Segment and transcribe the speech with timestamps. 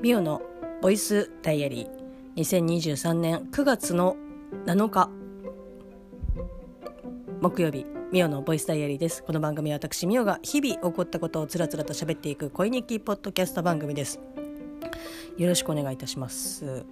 [0.00, 0.40] ミオの
[0.80, 2.40] ボイスダイアリー。
[2.40, 4.16] 2023年9月の
[4.64, 5.10] 7日。
[7.40, 9.24] 木曜日ミオのボイスダイアリーです。
[9.24, 14.20] この番組は私ミオが日々起こったことをつらつらと喋っていく恋日記ポッドキャスト番組です。
[15.36, 16.86] よろしくお願いいたします。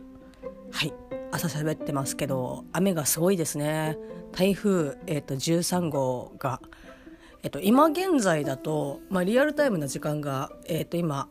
[0.72, 0.92] はい。
[1.30, 3.96] 朝喋ってますけど雨がすごいですね。
[4.32, 6.60] 台風、えーと、13号が
[7.46, 11.28] えっと、今現在だと、まあ、リアルタイムな時間が、えっと、今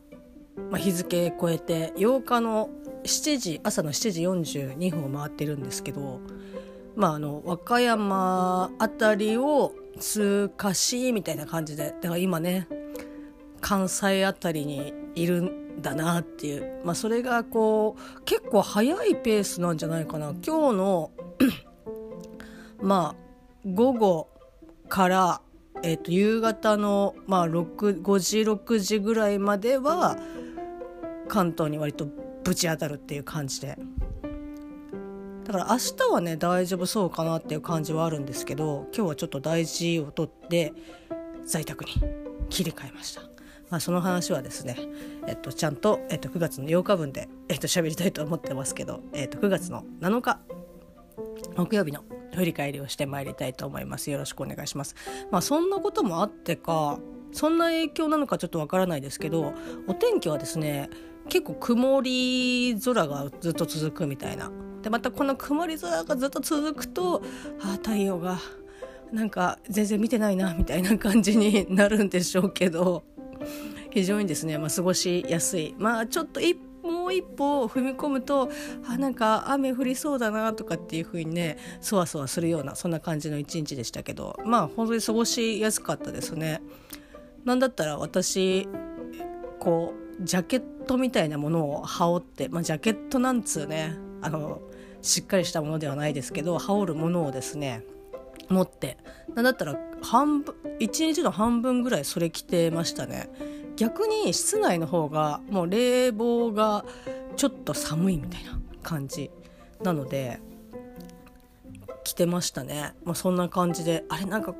[0.70, 2.70] まあ、日付超えて8日の
[3.04, 6.20] 7時朝の7時42分を回ってるんですけど、
[6.96, 12.68] まあ、あの和歌山辺りを通過しみたいな感じでだから今ね
[13.60, 20.34] 関西辺りにいるんだなっていう、まあ、それがこう結構早いペースなんじゃないかな。
[20.46, 21.10] 今日の
[22.80, 23.26] まあ
[23.64, 24.28] 午後
[24.88, 25.40] から
[25.82, 30.16] えーと、夕方の、まあ、5時6時ぐらいまでは
[31.26, 32.06] 関東に割と
[32.44, 33.78] ぶち当たるっていう感じで。
[35.44, 40.72] だから明日はね大丈夫そうかなっていう感じはあるんですけど今日はちょっと大事を取って
[41.44, 41.92] 在宅に
[42.50, 43.22] 切り替えました。
[43.70, 44.76] まあ、その話はですね、
[45.26, 50.38] えっと、ちゃんと、えっと、9月の8日分で、えっと、喋りたいと思ってますけど、えっと、9月の7日
[51.56, 54.10] 木曜日の振り返りをしてまいりたいと思います。
[54.10, 54.94] よろしくお願いします。
[55.30, 56.98] まあそんなこともあってか
[57.32, 59.52] そんな影響なのかちょっとわからないですけど
[59.86, 60.90] お天気はですね
[61.28, 64.50] 結構曇り空がずっと続くみたいな。
[64.82, 67.22] でまたこの曇り空がずっと続くと
[67.60, 68.38] あ太陽が
[69.12, 73.04] なんか全然見てないなみたいな感じになるんでしょうけど。
[73.90, 75.74] 非常にですね、まあ、過ごしやすい。
[75.78, 78.48] まあちょっと一もう一歩踏み込むと
[78.86, 84.38] あなんか雨降りそうだなとかっていう風にねそわそわするようなそんな感じの一日でしたけど。
[84.44, 86.62] まあ本当に過ごしやすかったですね。
[87.44, 88.68] なんだったら私
[89.58, 94.60] こうジャケットみたいなものを羽織って、まあ、ジャケットなんつうねあの
[95.02, 97.84] しっかりしたものではないですけど羽織るものをですね
[98.48, 98.98] 持って
[99.34, 103.28] なんだったら半分1日の半分ぐらいそれ着てましたね。
[103.76, 106.84] 逆に室内の方がもう冷房が
[107.36, 109.30] ちょっと寒いみたいな感じ
[109.82, 110.40] なので
[112.02, 114.54] 着てましたね、まあ、そんな感じであれなんか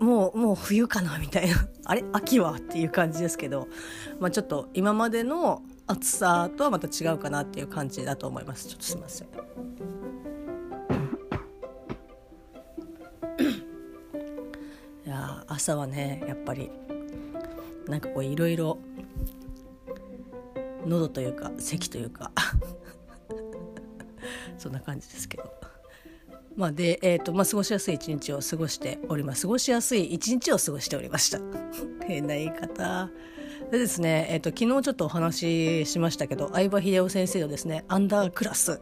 [0.00, 1.68] もうもう冬かなみたいな。
[1.84, 2.04] あれ？
[2.12, 3.68] 秋はっていう感じですけど、
[4.20, 8.68] まあ、ちょっと今までの暑さとはまた違うかなっていう感じだと思います。
[8.68, 9.28] ちょっとすいません。
[15.06, 16.70] いや朝はねやっぱり
[17.86, 18.78] なんかこういろいろ
[20.86, 22.32] 喉というか咳というか。
[24.56, 25.63] そんな感じですけど。
[26.56, 29.42] まあ、で、えーとまあ、過ごしやすい一日を過ごしております。
[29.42, 31.40] 過ごしやすい一日を過ごしておりました。
[32.06, 33.10] 変な言い方。
[33.70, 38.80] でですね、えーと、昨日ちょっとお話ししましたけど相葉秀夫先生のですねアンダークラス。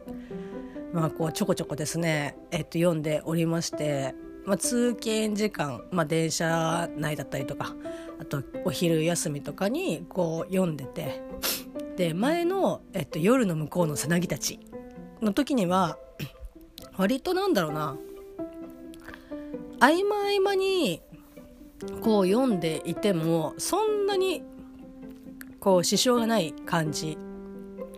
[0.91, 4.13] まあこうちょこちょこですね、えーと読んでおりまして
[4.45, 7.75] まあ、通勤時間、まあ、電車内だったりとか
[8.19, 11.21] あとお昼休みとかにこう読んでて。
[11.95, 14.59] で前の、えっと「夜の向こうのさなぎたち」
[15.21, 15.99] の時には
[16.97, 17.97] 割となんだろうな。
[19.79, 21.01] 合間合間に
[22.01, 24.43] こう読んでいてもそんなに
[25.59, 27.17] こう支障がない感じ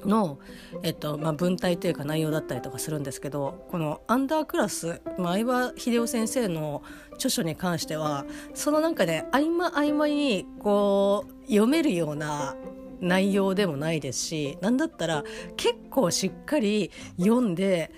[0.03, 0.39] の、
[0.83, 12.55] えっとまあ、文体というか内容だったりとかするんですけどこのアンダークラス、まあ、相葉秀夫先生の著書に関してはそのなんかね合間合間にこう読めるような
[13.01, 15.23] 内容でもないですし何だったら
[15.57, 17.91] 結構しっかり読んで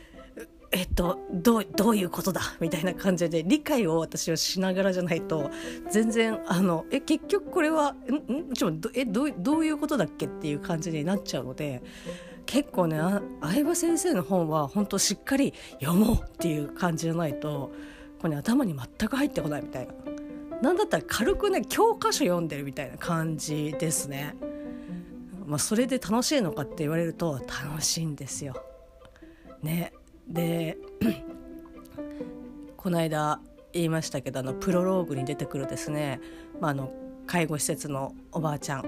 [0.72, 2.42] えっと、どうどういうことだ？
[2.60, 5.50] みたいな感じで理解を私はしながらじゃないと
[5.90, 11.82] 全然あのえ結局これはんちょえどうどういうことだっけっていう感じになっちゃうので
[12.46, 17.72] 結構ね相葉先生の本は本当しっかり読もうっていう感じじゃないと
[18.22, 19.94] これ、ね、頭に全く入ってこないみたいな。
[20.62, 24.36] なんだったら軽くね教科書読んでるみたいな感じですね。
[25.46, 28.54] まあ、それで楽しいのかって言われると楽しいんですよ。
[29.62, 29.94] ね
[30.28, 30.78] で
[32.78, 33.40] この間
[33.74, 36.20] 言いましたけどあのプロローグに出てくるですね、
[36.60, 36.92] まあ、あの
[37.26, 38.86] 介護施設のおばあちゃん、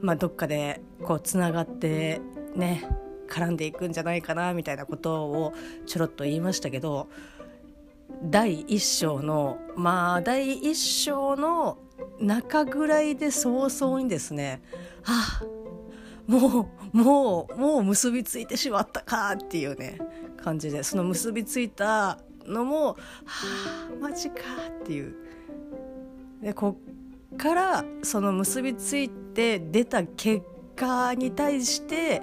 [0.00, 2.20] まあ、どっかでこうつながって
[2.54, 2.84] ね
[3.28, 5.54] 絡んでいくんじゃないかなみたいなことを
[5.86, 7.08] ちょろっと言いましたけど
[8.24, 11.78] 第一章のまあ第一章の
[12.18, 14.60] 中ぐらいで早々にですね
[15.04, 15.40] あ
[16.30, 19.98] もうもうもう結びついてしまったかっていうね
[20.42, 22.96] 感じでその結びついたのもは
[23.88, 24.36] あマジか
[24.80, 25.14] っていう
[26.40, 26.76] でこ
[27.34, 30.44] っからその結びついて出た結
[30.76, 32.22] 家に対して、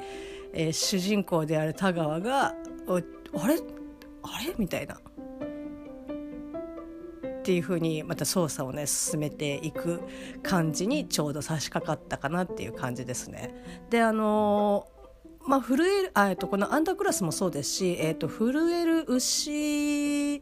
[0.54, 2.56] えー、主人公である田川が
[2.88, 3.60] 「あれ？
[4.24, 4.98] あれ?」みたいな。
[7.48, 10.02] っていうふうにまた捜査をね進めていく
[10.44, 13.56] 感じにちょうど差し掛かったかなっていう感じですね。
[13.90, 14.86] であの、
[15.48, 20.42] まあ、震えるあ、と、このアンダークラスもそうですし、えっと、震える牛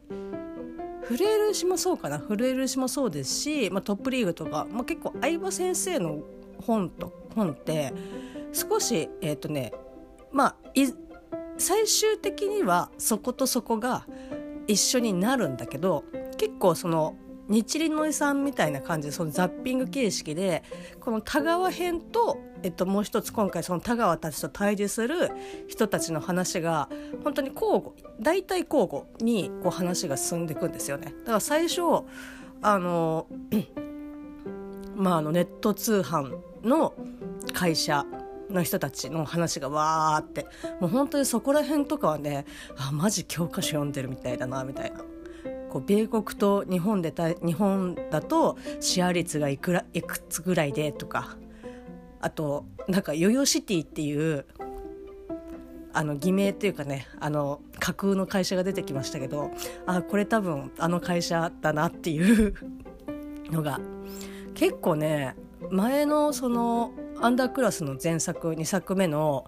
[1.20, 6.24] える牛もそうかな震える牛もそうですし、まあ、トップリーグとか、まあ、結構相葉先生の
[6.60, 7.92] 本と本って
[8.52, 9.72] 少しえっ、とね
[10.32, 10.56] まあ
[11.56, 14.06] 最終的にはそことそこが
[14.66, 16.04] 一緒になるんだけど
[16.36, 17.16] 結構その
[17.48, 20.64] 日輪の遺産みたいな感じでそのザッピング形式で
[21.00, 25.30] この田川編と、えっと、もう一つ今回その田川たちと対峙する
[25.68, 26.88] 人たちの話が
[27.22, 31.14] 本当に交互大体交互にこう話が進んでいくんですよね。
[31.20, 31.82] だから最初
[32.62, 33.28] あの
[34.96, 36.94] まああのネット通販の
[37.52, 38.04] 会社
[38.50, 40.46] の人たちの話がわーって。
[40.80, 42.44] もう本当にそこら辺とかはね
[42.76, 44.98] あマジ教科書読んでるみたいだなみたいな。
[45.70, 47.12] こう米国と日本で
[47.44, 51.36] 日本だとシェア率がいくらいくつぐらいでとか。
[52.20, 54.46] あとなんかヨヨシティっていう
[55.92, 59.50] あの偽名っていうかねあの架空の会社が出てきましたけど
[59.86, 62.54] あこれ多分あの会社だなっていう
[63.50, 63.80] のが。
[64.56, 65.36] 結構ね
[65.70, 69.46] 前のそのアンダークラスの前作2作目の、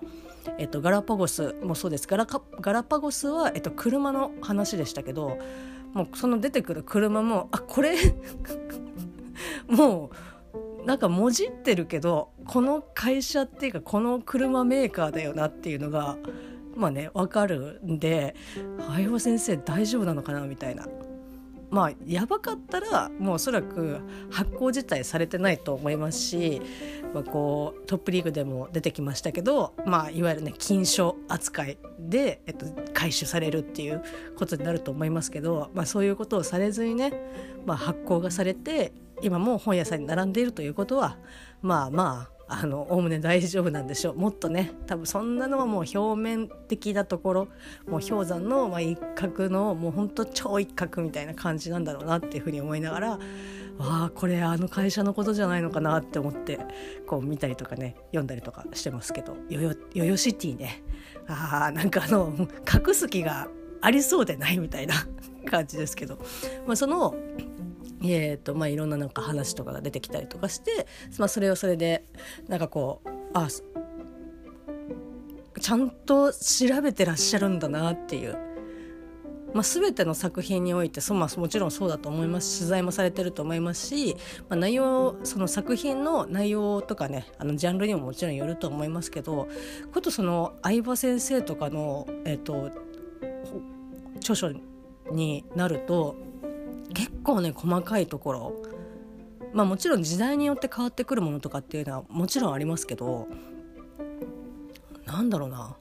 [0.59, 2.07] えっと、ガラパゴスもそうです。
[2.07, 5.39] ガラガラパゴスは、えっと、車の話でしたけど
[5.93, 7.97] もうその出てくる車もあこれ
[9.69, 10.11] も
[10.83, 16.17] うなんかもじってるけどこの会社っていうかこの車メーカーだよなっていうのが
[16.75, 18.35] まあね分かるんで
[18.89, 20.87] 相葉先生大丈夫なのかなみたいな。
[21.71, 24.01] まあやばかったらもうおそらく
[24.31, 26.63] 発行自体されてないと思いますし、
[27.15, 34.03] まあ、こうトップリーグでも出てきましたけど、まあ、いわゆるね禁書扱いで、えっと、回収されるっていう
[34.37, 37.13] ことになると思いますけど、まあ、そういうことをされずにね、
[37.67, 38.93] まあ、発行がされて
[39.23, 41.19] 今も本屋さんに並んでいるということは
[41.61, 44.17] まあまああのおおむね大丈夫なんでしょう。
[44.17, 47.49] もっとね多分そんなのはもう表面的なところ
[47.87, 53.19] もう氷山の、まあ、一角のもうほんと超一角みたいな感じなんだろうなっていうふうに思いながらわ
[53.79, 56.59] あこれあの会社のことじゃないのかなって思って
[57.07, 60.83] こう見たりとかね読んだりとかしてますけどヨヨヨヨシティね。
[61.29, 62.33] あなんかあの
[62.73, 63.49] 隠す気が
[63.81, 64.95] ありそうでないみたいな
[65.49, 66.17] 感じですけど、
[66.67, 67.15] まあ、その
[68.03, 70.87] えーとまあ、いろんななんか話とかが出てきたりとかして、
[71.19, 72.05] まあ、それをそれで
[72.49, 73.49] なんかこうあ
[75.61, 78.39] ちゃんと調べてらっしゃるんだなっていう、
[79.53, 84.17] まあ、全ての作品においてそ、まあ、もちろんそうだと思います取材もされてると思いますし、
[84.49, 89.49] まあ、内容その作品の内容とかねあのジャンルにももちろんよると思いますけど
[89.93, 92.71] ことその相葉先生とかの、えーと
[94.19, 94.53] 著書
[95.11, 96.17] になると
[96.95, 98.63] 結構ね細かいところ。
[99.53, 103.29] まあもちろん時代によって変わってくるものとかっていうのはもちろんありますけど
[105.07, 105.77] なんだろうな。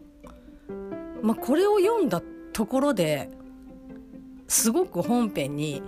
[1.22, 2.22] まあこれを読んだ
[2.54, 3.30] ところで
[4.48, 5.82] すごく本編に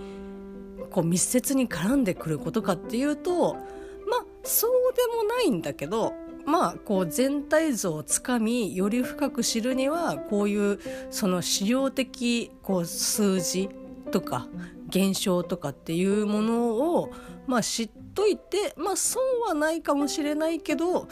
[0.90, 6.12] こう密接に絡んでくることかっていうとまあそうでもないんだけど
[6.44, 13.68] まあこう全体像をつかみより深く知るにはこういうその資料的こう数字
[14.10, 14.48] とか
[14.90, 17.10] 現象とかっていうものを、
[17.46, 21.08] まあ、知っといて、まあ、損はないかもしれないけど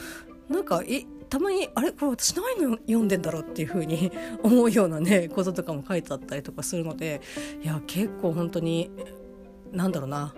[0.48, 1.92] なんかえたまにあれ？
[1.92, 4.10] これ私何の読んでんだろうっていうふうに
[4.42, 7.20] 思うようなね こととかも書いてあったりとかするので
[7.62, 8.90] いや結構本当に
[9.72, 10.34] なんだろうな。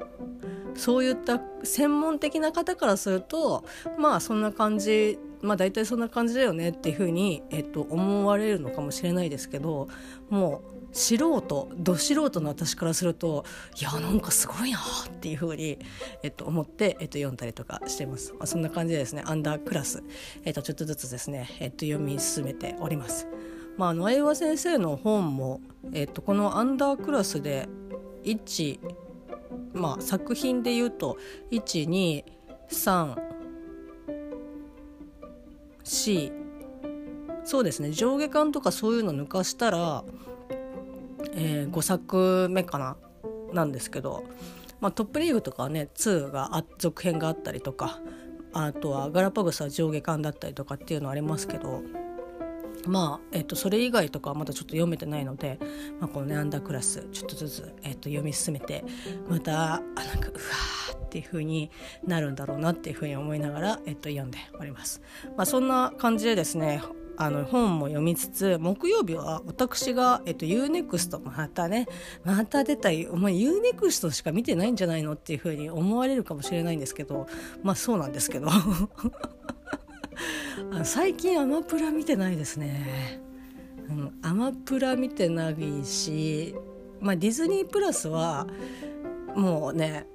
[0.76, 3.64] そういった専門的な方からすると
[3.98, 9.88] まあそんな感じまあ大体そんな感じだよねっていうふうに、えっと、思われるのかもしれないですけど
[10.28, 13.44] もう素人ど素人の私からすると
[13.80, 15.78] いやなんかすごいなっていうふうに、
[16.22, 20.02] えっと、思って、えっと、読んだりとかしてます、まあ、そんな感じでですねアンダークラス、
[20.44, 23.26] えっと、ちょっとずつですね、えっと、読み進めております。
[23.76, 25.60] まあ、あの相葉先生の本も、
[25.92, 27.68] えっと、このアンダークラスで
[28.24, 28.80] 1、
[29.72, 31.16] まあ、作品で言うと
[31.50, 32.34] 123
[35.82, 36.32] 4
[37.44, 40.04] そうですね上下巻とかそういうの抜かしたら
[41.34, 42.96] えー、5作目かな
[43.52, 44.24] なんですけど、
[44.80, 48.00] まあ、トップリーグとかはね2があ続編があったりとか
[48.52, 51.82] あとはガラパゴスは上下巻だったりとかっていうのありますけど
[52.86, 55.58] まあ、えっと、それ以外とかはまだちょっと読めてないので、
[56.00, 58.84] まあ、このねアンダークラスちょっとずつ、えっと、読み進めて
[59.28, 61.70] またあなんかうわーっていう風に
[62.06, 65.02] なるんだろうなっていう風に思いながら、えっと、読んでおります。
[65.36, 66.80] まあ、そんな感じでですね
[67.22, 71.86] あの本も読みつつ木曜日は私が、えっと、UNEXT またね
[72.24, 77.26] また出たお前 UNEXT しか見てないんじゃないのっていうふうに思われるかもしれないんですけど
[77.62, 78.48] まあそうなんですけど。
[80.84, 83.20] 最近アマプラ見てないですね、
[83.88, 86.54] うん、アマプラ見てないし、
[87.00, 88.46] まあ、ディズニープラスは
[89.34, 90.06] もうね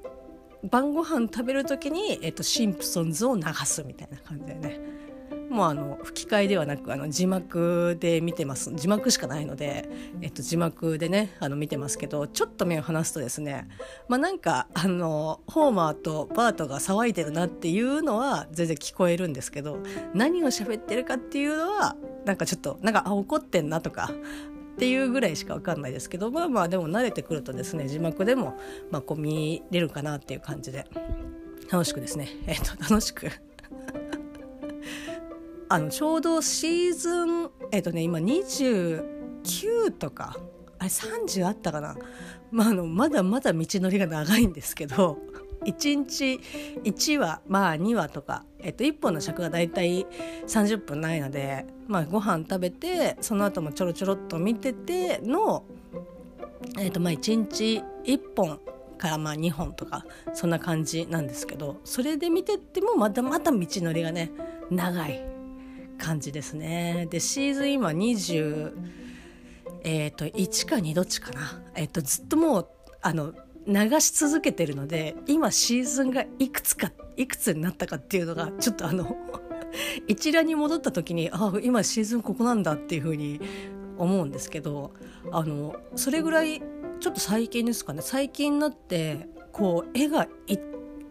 [0.63, 5.04] 晩ご飯食べる時に、えっと、シンプソンズを流すみたいな感じでね。
[5.55, 8.71] もうあの吹き替えではなくあの字幕で見てます。
[8.75, 9.89] 字幕しかないので、
[10.21, 13.67] えっと、字幕でねあの見てますけどちょっと目を離すとですね
[14.09, 19.79] まあなんかあのホーマーとバートが騒いでるなっていうのは全然聞こえるんですけど
[20.13, 21.95] 何を喋ってるかっていうのは
[22.25, 24.11] なんかちょっとなんかあ怒ってんなとか
[24.73, 28.57] っていうぐらいしか分かんないですけどまあまあでも慣れてくるとですね字幕でも
[28.91, 30.85] まあこう見れるかなっていう感じで。
[31.71, 32.27] 楽しくですね。
[32.45, 33.31] えっと楽しく。
[35.67, 40.37] あのちょうどシーズンえっ、とね今29とか
[40.79, 41.95] あれ30あったかな、
[42.51, 45.17] まあ、あのまだまだ道のりが長いんですけど
[45.65, 46.39] 1日
[46.83, 50.05] 1話まあ2話とか、えっと、1本の尺がだいたい
[50.47, 55.63] 30分ないので、まあ、ご飯食べてその後もちょろちょろっと見てての、
[56.79, 58.59] えっと、まあ1日1本
[58.97, 64.31] からまあ2本とかそんな感じなんですけどそれで見てってもまだまだ道のりがね
[64.69, 65.34] 長い。
[65.97, 67.07] 感じですね。
[67.09, 68.73] でシーズン今20
[69.83, 72.67] えっ、ー、と1か2どっちかな、えっ、ー、とずっともう
[73.01, 73.33] あの
[73.67, 79.15] 流し続けてるので今シーズンがいくつかいくつになったかっていうのがちょっとあの
[80.07, 83.39] 一覧に戻った時にああ今シーズンここなんだっていうふうに
[83.97, 84.91] 思うんですけど
[85.31, 86.61] あのそれぐらい
[86.99, 90.59] ちょっと最近ですかね最近になってこう絵が一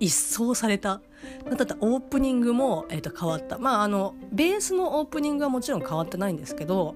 [0.01, 1.01] 掃された
[1.49, 3.59] だってオープニングも、えー、と変わった。
[3.59, 6.95] まああのベースのオープニングはもちろん変わってないんですけど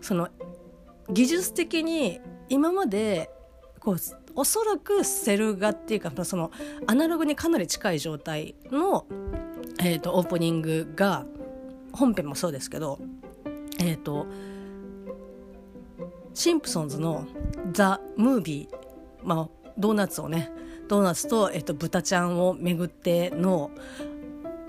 [0.00, 0.28] その
[1.10, 3.30] 技術的に今まで
[3.80, 3.96] こう
[4.34, 6.50] おそらくセル画っていうかその
[6.86, 9.06] アナログにかなり近い状態の、
[9.80, 11.26] えーと、オープニングが
[11.92, 12.98] 本編もそうですけど
[13.80, 14.26] えっ、ー、と
[16.34, 17.26] シンプソンズの
[17.72, 18.76] 「ザ・ムービー」
[19.26, 20.52] まあドーナツをね
[20.88, 23.70] ドーナツと、えっと、豚ちゃんを巡っての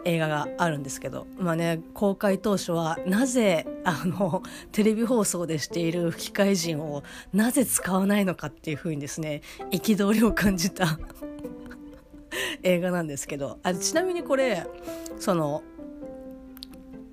[0.06, 11.00] 映画があるんですけど、まあね、公開当初はなぜあのテレビ放送でしている吹き替え人をなぜ使わないのかっていうふうにですね憤りを感じた
[12.64, 13.60] 映画なんですけど。
[13.64, 14.66] あちなみにこれ
[15.20, 15.64] その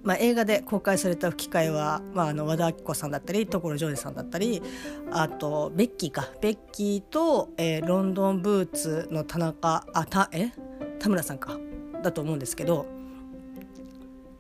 [0.07, 4.63] まあ、映画で公開された吹き替えは、まあ、あの和田アキ子さんだったり所ジョージさんだったり
[5.11, 6.31] あとベッキーか。
[6.41, 10.53] ベッキーと、えー、ロンドンブーツの田中あたえ？
[11.01, 11.59] 田村さんか。
[12.05, 12.87] だと思うんですけど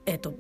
[0.07, 0.35] えっ、ー、と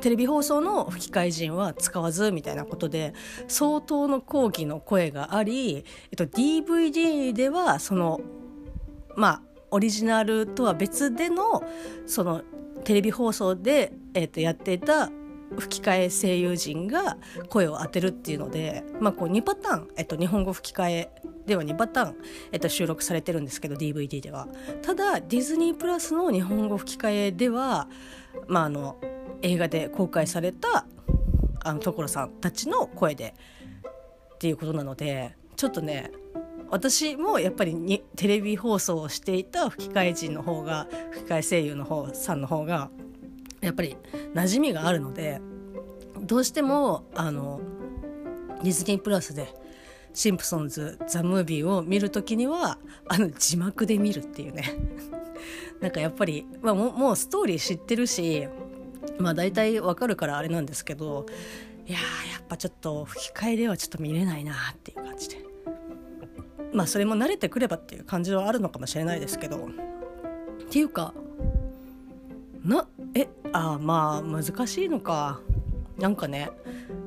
[0.00, 3.14] テレビ放送の吹き替え人は使わずみたいなことで
[3.48, 8.20] 相当の抗議の声があり、えっと、DVD ではその
[9.16, 9.42] まあ
[9.72, 11.64] オリジナルとは別での
[12.06, 12.42] その
[12.84, 15.10] テレビ放送で、えー、とやっていた
[15.58, 21.10] 吹き替え声優陣が声を当てるっていうので、まあ、こう2パターン、えっと、日本語吹き替え
[21.46, 22.16] では2パターン、
[22.52, 24.48] えっと、収録されてるんですけど DVD では。
[24.82, 27.88] ただディズニープラスの日本語吹き替えでは、
[28.46, 28.96] まあ、あの
[29.42, 30.86] 映画で公開された
[31.64, 33.34] あの所さんたちの声で
[34.34, 36.10] っていうことなのでちょっとね
[36.70, 42.90] 私もやっぱりにテレビ放送をしていた吹き替え人の方が吹き替え声優の方さんの方が
[43.62, 43.96] やっぱり
[44.34, 45.40] 馴染みがあるので
[46.20, 47.60] どうしてもあの
[48.62, 49.54] ディズニープラスで
[50.12, 52.78] 「シンプソンズ・ザ・ムービー」を見る時には
[53.08, 54.64] あの字幕で見るっていうね
[55.80, 58.46] なんかやっぱり、まあ、ももうストーリー知ってるし
[59.18, 61.26] まあ大体わかるからあれなんですけど
[61.86, 65.52] いややっぱちょっと吹き替えではちょっと見れないなっていう感じで。
[66.72, 71.12] まあそれも慣れてくればっていう感じはあるのかもしれないですけどっていうか
[72.64, 75.40] なえあまあ難しいのか。
[75.98, 76.50] なんかね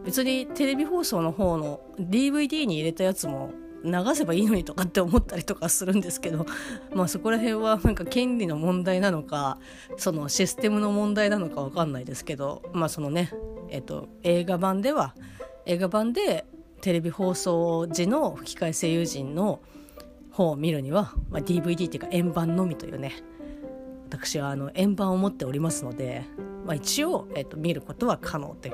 [0.06, 3.52] 別にテレビ放送の方の DVD に入れたやつも
[3.84, 6.46] 流せばいいのにとかって思ったりとかするんですけど
[6.94, 9.60] まあそこら辺はなんか権利の問題なのか
[9.98, 13.32] そのシステムの問題なのか分かんないですけどまあそのね
[13.70, 15.14] えっと映画版では
[15.66, 16.46] 映画版で
[16.82, 19.60] テレビ放送時の吹き替え声優陣の
[20.32, 23.14] 方を見るには、まあ、DVD っていうか円盤のみというね
[24.08, 26.26] 私はあの円盤を持っておりますので
[26.66, 28.74] まあ、一応、えっと、見ることは可能で。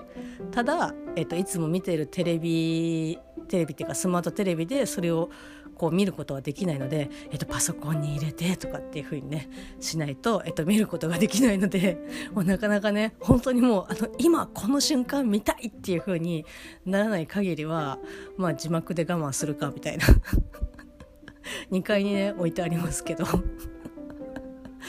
[0.52, 3.20] ただ、えっと、いつも見ているテレビ
[3.50, 5.30] テレビっていうかスマートテレビでそれを
[5.76, 9.50] こう見ることはできないので、えっと、パソコンに入れてとかっていう風にね
[9.82, 11.98] しないと、えっと、見ることができないので
[12.34, 16.46] もうなかなかね本当にもうあの今この瞬間見たいっていう風に
[16.86, 18.00] ならない限りは、
[18.38, 20.06] まあ、字幕で我慢するかみたいな。
[21.72, 23.26] 2階にね置いてありますけど。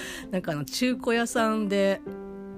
[0.30, 2.00] なんかあの中古屋さんで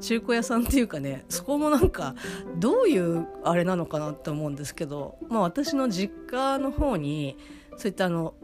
[0.00, 2.14] 中古屋さんっていうかねそこもなんか
[2.58, 7.36] どういうあれなのかなって思うんですけど、まあ、私の実家の方に
[7.76, 8.34] そういったあの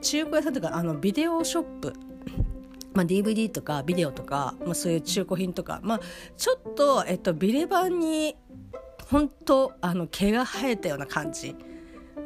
[0.00, 1.92] 中古屋さんというかあのビデオショップ
[2.96, 6.00] まあ、DVD とかビデオとか、まあ、そういう中古品とか、まあ、
[6.38, 8.36] ちょっと、えっと、ビレ版に
[9.10, 11.54] 本当あの毛が生えたような感じ。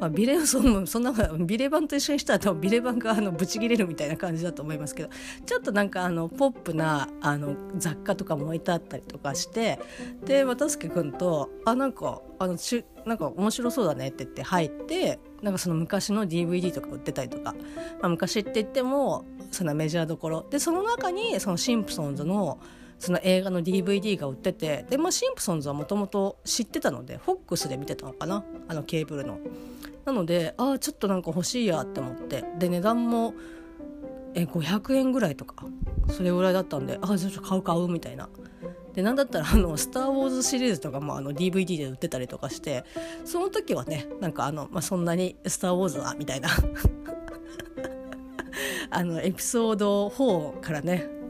[0.01, 5.09] まあ、ビレそそんなビレ版と一緒にしたらビレ版があのブチ切れるみたいな感じだと思いますけど
[5.45, 9.79] ちょっとなんかあのポップなあの雑貨とかも置いてあったりとかして
[10.25, 17.53] で渡助君と「あなんかあのちなんか面白そうだね」って言って入ってなんかその昔の DVD とか売ってたりとか、
[18.01, 22.57] まあ、昔って言ってもそのメジャーどころでその中にそのシンプソンズの
[22.97, 28.43] その映画の DVD が売っててで、まあ、シンプソンズはもともと知ってたので FOX で見てたのかな？
[28.67, 29.37] あのケーブルの。
[30.05, 33.33] なのでああちょっとなんか欲しいやって思ってで値段も
[34.33, 35.65] え500円ぐらいとか
[36.09, 38.29] それぐらいだったんでああちょっと買う買うみたいな。
[38.93, 42.83] でなんだったらあの「スター・ウォーズ」シリーズとかもあの DVD で売ってたりとかして
[43.23, 46.49] その時はねなんかあの、まあ、そんなに「スター・ウォーズは」みたいな
[48.91, 51.20] あのエピソード4からね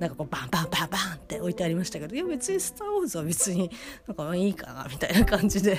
[0.00, 3.70] なんかこうバンバンバンバンって置いてありましたけどいや別に「スター・ウォーズ」は別に
[4.08, 5.76] なんかいいかなみたいな感じで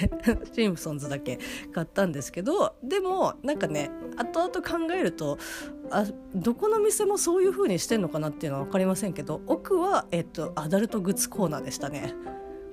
[0.53, 1.39] シンプソンズだけ
[1.73, 5.39] 買ったんですけどでもなんかね後々考えると
[5.89, 12.13] あどこの店もそういう風にしてんのかなっていうのは分かりませんけど奥は、えっと、アダルトグッズコーナーでしたね。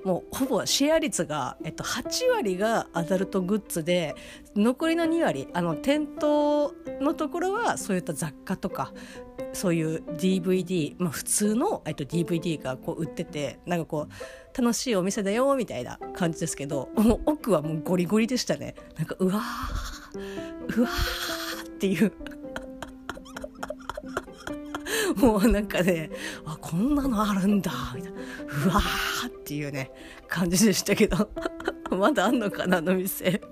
[0.03, 4.15] もうほぼシェア率が、えっと、8割がアダルトグッズで
[4.55, 8.93] 残りの2割あの店頭のところはそういった雑貨とか
[9.53, 18.75] そういう DVD、まあ、普通の、えっと、DVD がこう売っててなんかこう楽しいお店だよみたいな感じですけどもう奥はもうゴリゴリでしたね。
[18.97, 22.11] なんかうわーうわーっていう
[25.17, 26.09] もうなんかね
[26.45, 28.19] あこんなのあるんだみたいな。
[28.19, 28.21] う
[28.69, 29.91] わーっていうね
[30.27, 31.29] 感じでしたけど。
[31.91, 33.41] まだあんのかなあの店。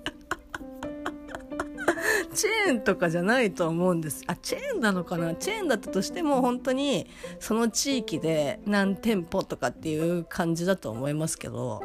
[2.33, 4.23] チェーンとかじゃないと思うんです。
[4.27, 5.33] あチェーンなのかな？
[5.33, 7.07] チェーンだったとしても本当に
[7.39, 11.83] その地域で何店舗とかっていう感じだと思いますけど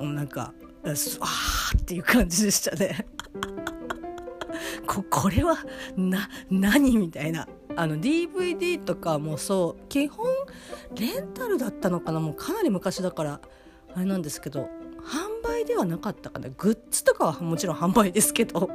[0.00, 3.06] なんかわーっていう感じでしたね。
[4.86, 5.58] ここれは
[5.96, 6.96] な何？
[6.96, 7.46] みたいな。
[7.78, 10.26] あの DVD とかもそう基本
[10.96, 13.40] レンタルだったのかなもうかなり昔だから。
[13.94, 14.68] あれなんですけど
[15.02, 16.48] 販売ではなかったかな。
[16.50, 18.68] グッズとかはもちろん販売ですけど。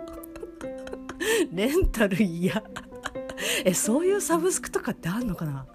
[1.54, 2.63] レンタル嫌。
[3.63, 5.66] えそういうサブスクとかってあんのかな？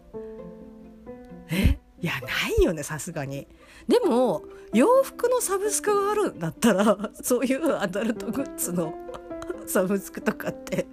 [1.51, 1.79] え？
[2.01, 2.29] いやな
[2.61, 3.47] いよねさすがに。
[3.87, 8.95] でも洋服のサブスクがあるんだったらそういうアダルトグッズの
[9.67, 10.87] サブスクとかって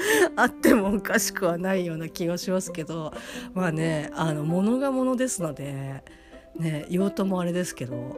[0.36, 3.12] あってもおかしくはないような気がしますけど。
[3.54, 6.04] まあねあの物が物ですので
[6.56, 8.16] ね用途もあれですけど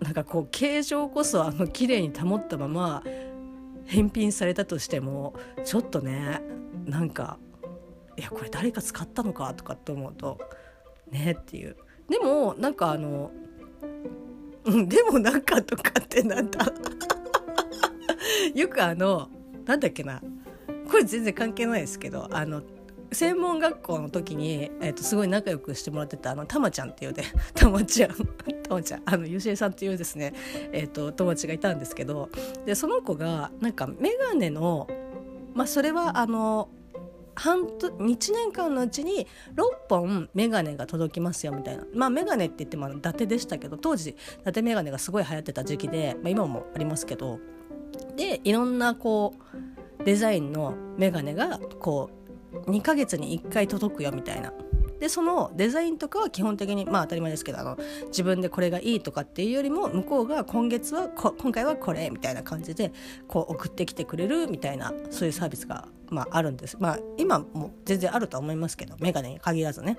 [0.00, 3.02] なんかこう形状こそあの綺麗に保ったまま
[3.86, 5.34] 返品されたとしても
[5.64, 6.40] ちょっとね
[6.84, 7.38] なんか
[8.16, 9.52] いやこれ誰か使ったのか？
[9.54, 10.38] とかって思うと
[11.10, 11.76] ねっていう。
[12.08, 13.30] でもなんかあの
[14.64, 16.66] でもなんかとかってなんだ。
[18.54, 19.28] よくあの
[19.64, 20.22] なんだっけな。
[20.88, 22.62] これ全然関係ないですけどあの
[23.12, 30.34] 専門学校の時に、えーと、すごい仲良くしてもらってたあのたまちゃんっていうね たまちゃんたまちゃんあの吉江さんっていうですね、
[30.72, 32.28] えーと、友達がいたんですけど
[32.66, 34.88] でその子がなんか眼鏡の
[35.54, 36.68] まあそれはあの
[37.36, 41.84] 半1年間のうちに6本眼鏡が届きますよみたいな。
[41.92, 47.38] まあ眼鏡って言っても伊達でしたけど当時伊達眼鏡がすごい流行ってた時期で、まあ、今もありますけど。
[48.16, 49.73] でいろんなこう
[50.04, 52.10] デザインの眼鏡がこ
[52.52, 54.52] う2ヶ月に1回届くよみたいな。
[55.00, 62.92] でそのデザインとかは基本的にまあ当たり前ですけどあの自分でこれがいいとかっていうよりも向こうが今月はこ今回はこれみたいな感じで
[63.26, 69.98] こう送ってきてくれるみたいなそういうサービスが、まあ、あるんですまあ今も全然あるとは思いますけどメガネに限らずね。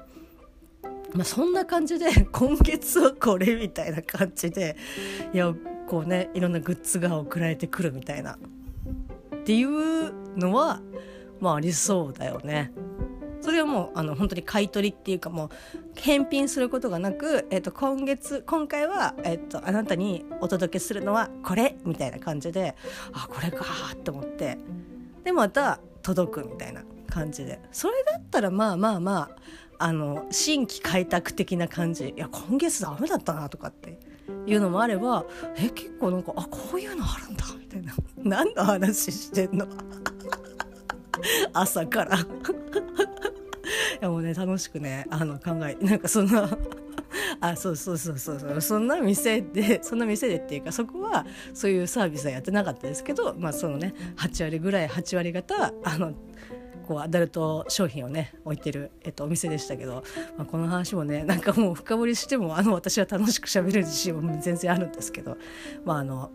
[1.14, 4.76] まあ、そんな感じで今月はこれみたいな感じで
[5.34, 5.54] いや
[5.88, 8.38] こうねいろんなグッズが送られてくるみたいな
[9.46, 10.82] っていうのは
[11.40, 12.72] まあありそうだよね。
[13.42, 15.50] それはもうあの本当に買い取りっていうかもう
[15.96, 22.76] 返品することがなく、えー、と今月今回は、えー、とあなたにお届けするのはこれみたいな感じで
[23.14, 23.64] あこれか
[24.04, 24.58] と思って
[25.24, 27.60] でまた届くみたいな感じで。
[27.72, 29.30] それだったらまあまあま
[29.78, 32.16] ああの新規開拓的な感じ。
[32.18, 34.00] いや今月ダメだったなとかって
[34.48, 35.26] いうのもあれば
[35.58, 37.94] え結構なんかあこういうのあるんだみたいな。
[38.24, 39.68] 何の話してんの？
[41.54, 42.18] 朝から。
[42.20, 42.22] い
[44.02, 46.50] やもうね楽しくねあの考えなんかそんな
[47.40, 56.14] あそうそうそうそうそうそんな店でそんな店でっていうかそこはそういうサービスはやってなかったですけどまあそのね8割ぐらい8割方あの
[56.86, 60.04] こうアダルト商品をね置いてる、えっと、お店でしたけど、
[60.38, 65.38] まあ、この話もね なんかもう深掘りしてもあの私は楽しく喋る自信も全然あるんですけど
[65.84, 66.32] まああの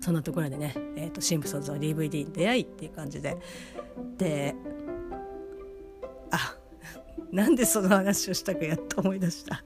[0.00, 3.36] そんなところでね、えーと、シンプソンズの DVD に出会いっていう感じで
[4.18, 4.54] で
[6.30, 6.56] あ
[7.32, 9.64] なんでその話をしたかやっと思い出した、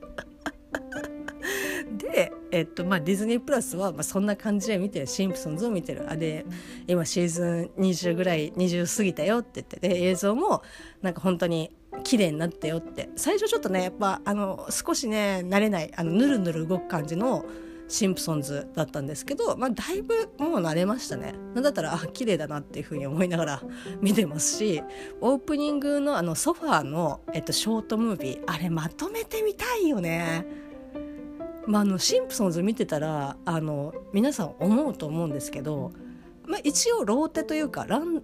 [2.53, 6.11] えっとまあ、ディズニープラスは、まあ、そんな感じで見てるシンプソンズを見てる。
[6.11, 6.45] あで
[6.87, 10.63] 今シーズン20ぐらい20過ぎたよって言ってで映像も
[11.03, 13.09] なんか本当に綺麗になったよって。
[13.17, 17.45] 最初ちょっとねやっぱあの少しね慣れないあのぬるぬる動く感じの
[17.91, 21.35] シンプソンズだったんですけど、まあ、だいぶもう慣れましたね。
[21.55, 23.63] なんだったらあ綺麗だなっていうふうに思いながら
[24.01, 24.83] 見てますし
[25.21, 30.70] オープニングのあのソファーの、えっと、ショートムービーあれまとめてみたいよね。
[31.67, 35.93] まあ、あのシンプソンズ見てたらあの皆さん思うと思うんですけど
[36.51, 38.23] まあ、一応ローテというかラン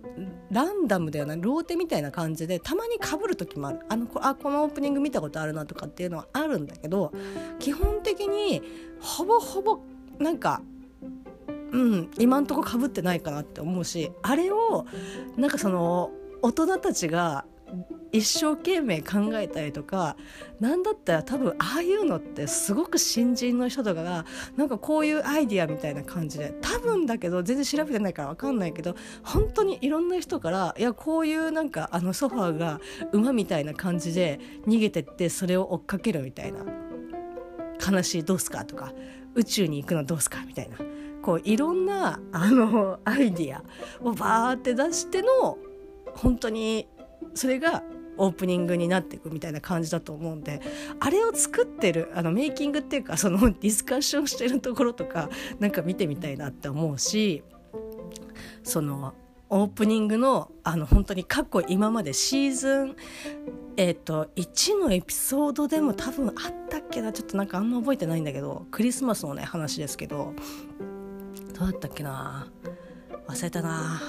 [0.50, 3.80] ランダムではないローテみたいな感じでたまにかぶる時もある。
[3.88, 7.12] あのあこのオープニング見たことあるなとかっていうのはあるんだけど
[7.60, 8.62] 基本的に
[9.00, 9.78] ほぼほぼ
[10.18, 10.60] なんか
[11.70, 14.86] うん今んとこかぶってないかなって思うしあれを
[15.36, 16.10] なんかその
[16.42, 17.44] 大人たちが
[18.12, 20.16] 一生懸命考えたりとか
[20.60, 24.24] 何だったら多分ああいうのってすごく新人の人とかが
[24.56, 32.80] なんかこういうアイディアみたいな感じで多分だけど全然調べてないから分かんないけど本当にいろんな人からいやこういうなんかあのソファーが
[33.12, 36.60] 馬みたいな感じで逃げてってそれを追っかけるみたいな。
[37.78, 38.92] 悲しいどうすかとか
[39.34, 40.78] 宇宙に行くのどうすかみたいな。
[41.22, 43.62] こういろんなあのアイディア
[44.00, 45.58] をバーって出しての
[46.14, 46.86] 本当に
[47.36, 47.82] それが
[48.18, 50.60] オープニングになっていくみたいな感じだと思うんで
[51.00, 55.28] あれを作ってるあのメイキングっていうかそのディスカッションしてるところとか
[55.60, 57.44] なんか見てみたいなって思うし
[58.62, 59.14] その
[59.48, 62.96] オープニングのあの本当に過去今までシーズン
[63.76, 66.34] えっ、ー、と1のエピソードでも多分あっ
[66.68, 70.34] たっけなちょっとなんかあんま覚えてないんだけどクリスマスのね話ですけど
[71.56, 72.48] どうだったっけな
[73.28, 74.00] 忘れたな。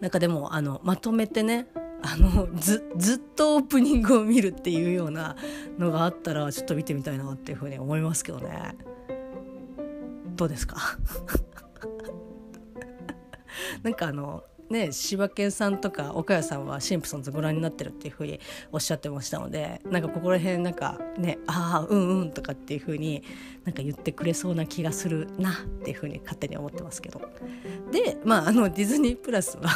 [0.00, 1.66] なんかでもあのまとめてね
[2.06, 5.36] あのずずっとオープニングを見るっていうような
[5.78, 8.76] のがあったらちょっと見てみたいなっていうふうに思いますけどね。
[10.36, 10.76] どうですか？
[13.82, 18.40] なんかあのね柴犬さんとか岡谷さんはシンプソンズご覧になってるっていうふうに
[18.72, 23.22] おっしゃってましたのでなんかここら辺なんかねああうんうんとかっていうふうに
[23.64, 27.20] なんか言ってくれそうな気がするなっていうふうに勝手に思ってますけど。
[27.92, 29.68] でまああのディズニープラスは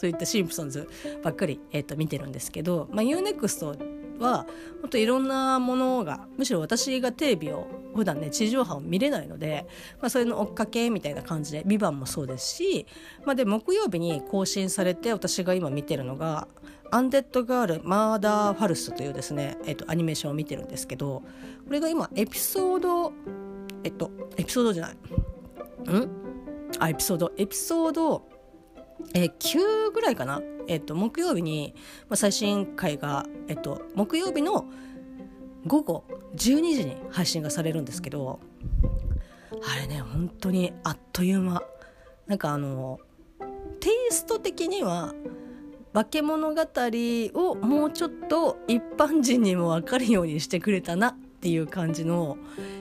[0.00, 0.88] そういったシンプソンズ
[1.22, 4.46] ばっかり、えー、と見てるんですけど、まあ、UNEXT は
[4.80, 9.66] もっといろんなものがむしろ私がテレビを普段ね地上波を見れないので、
[10.00, 12.86] まあ、それの追っかけみたいな感じで「ビバンもそうですし、
[13.26, 16.48] まあ、で木曜日に更新されて私が今見てるのが
[16.90, 21.22] 「アンデッド・ガール・マーダー・ファルス」というですね、えっと、アニメーションを見てるんですけど
[21.66, 23.12] これが今エピソード
[23.84, 24.94] えっとエピソードじゃない。
[24.94, 26.10] ん？
[26.78, 27.32] あエピソード。
[27.36, 28.39] エピソード
[29.14, 31.74] えー、9ぐらいかな、えっと、木曜日に、
[32.08, 34.66] まあ、最新回が、えっと、木曜日の
[35.66, 38.40] 午後12時に配信がされるんですけど
[39.62, 41.62] あれね本当にあっという間。
[42.26, 43.00] なんかあの
[43.80, 45.12] テイスト的には
[45.92, 52.36] 化け物語をもうちょっと一般人にも分かるようにしてくれたなっていう感じの、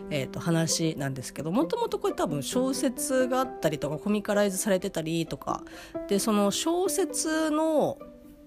[0.10, 5.64] えー、と話なんですけどもともとこれ多分小説があったりとかコミカライズされてたりとか
[6.10, 7.98] でその小説の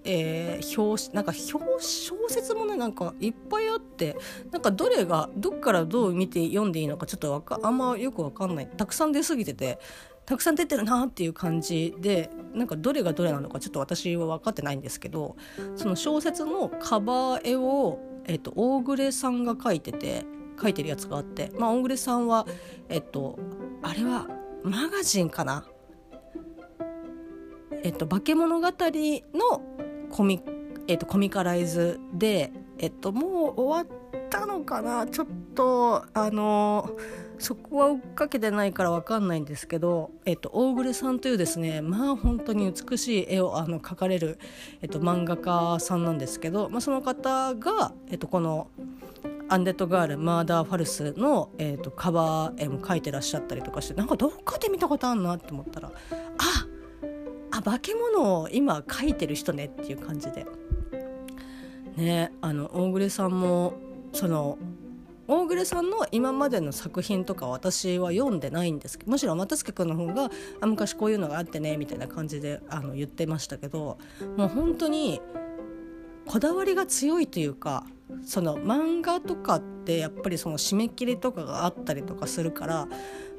[0.05, 4.17] えー、表なんか表小説もねなんかいっぱいあって
[4.51, 8.67] なんかどれがどっからどう見て読んでいいのかちょっとかあんまよくわかんない。
[8.67, 9.79] たくさん出過ぎてて
[10.25, 15.35] たくさん出てるなっていう感じでなんかどれがどれなのかちょっと私は分かってないんですけど
[15.77, 20.25] その小説のカバー絵を、えっと大暮さんが書いてて
[20.61, 22.45] 書いてるやつがあって、まあ、大暮さんは
[22.89, 23.39] えっと
[23.81, 24.27] あれは
[24.63, 25.65] マガジンかな？
[27.83, 30.41] えっと化け物語のコミ
[30.85, 35.07] えっと、コミカライズで、えっと、もう終わったのかな？
[35.07, 36.89] ちょっとあの
[37.39, 44.39] そこは追っかけてないから分かんないんですけど、えっと、大暮さんというですねまあ本当に美しい絵をあの描かれる、
[44.81, 48.67] えっと、漫画家さんなんですけど、まあ、その方が、えっと、この
[49.49, 55.91] 「アンデッド・ガール・マーダー・ファルスの」えっと、カバー絵も描いてらっしゃったりとかしてなんかどっかで見たことあるなって思ったらあ
[57.51, 60.45] あ化け物を今描いてる人ねっていう感じで。
[61.95, 63.73] ねあの大暮さんも
[64.13, 64.57] その
[65.27, 70.29] 大暮さんの今までの作品とか私は読んでないんですけどむしろ又助君の方が
[70.61, 73.97] あ昔こういうのがあってねみたいな感じであの言ってましたけど
[74.37, 75.21] もう本当に
[76.25, 77.85] こだわりが強いというか
[78.25, 82.87] その漫画とかってやっぱりその締め切りとかがあったりとかするから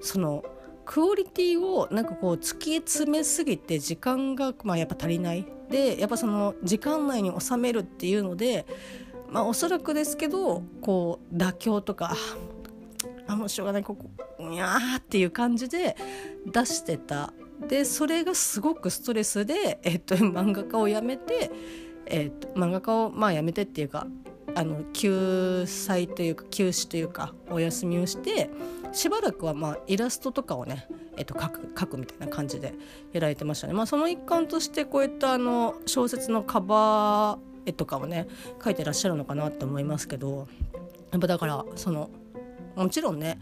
[0.00, 0.42] その
[0.84, 5.46] クオリティをなんかこう突き詰めすぎて時間がまあやっぱ足りない。
[5.70, 8.66] でやっぱその時間内に収めるっていうので
[9.34, 12.14] まあおそらくですけどこう妥協とか
[13.26, 15.96] あもうしょうがないここいやーっていう感じで
[16.46, 17.32] 出してた
[17.68, 21.50] でそれがすごくストレスで、えっと、漫画家を辞めて、
[22.06, 24.06] えっと、漫画家をまあ辞めてっていうか
[24.54, 28.50] あの休載というか休止というかお休みをして
[28.92, 32.72] しばらくはまあイラストとかをね、えっと、描く描くみたいな感じで
[33.12, 33.72] やられてましたね。
[33.72, 38.26] まあ、その一環としてこういったあの小説のカバー絵とかをね
[38.58, 40.48] 描いてらっしゃるのかなと思いますけど
[41.10, 42.10] やっぱだからその
[42.76, 43.38] もちろんね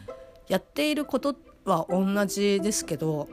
[0.49, 3.29] やっていることは同じですけど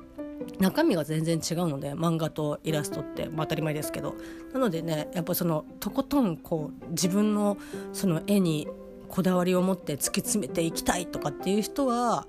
[0.60, 4.16] 中身が全然違うので漫画とイラストって、まあ、当たり前ですけど。
[4.54, 7.58] なのでねやっぱそのとことんこう自分の
[7.94, 8.68] その絵に
[9.10, 12.28] こだわりを持って突き詰めていきたいとかっていう人は、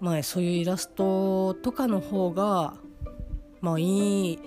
[0.00, 2.74] まあ、そういうイラストとかの方が
[3.60, 4.38] まあいい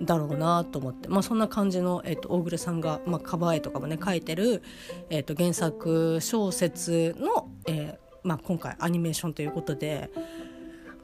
[0.00, 4.62] だろうなと思って、まあ、そんな感じの、えーと、大暮さんが、まあ、カバー絵とかもね書いてる、
[5.10, 10.10] えーと、原作小説の、えーまあ、今回アニメーションということで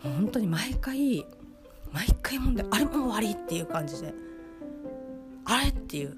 [0.03, 1.25] 本当に毎回
[1.93, 4.13] 毎回読んであれもう終わりっていう感じで
[5.45, 6.17] あれっていう。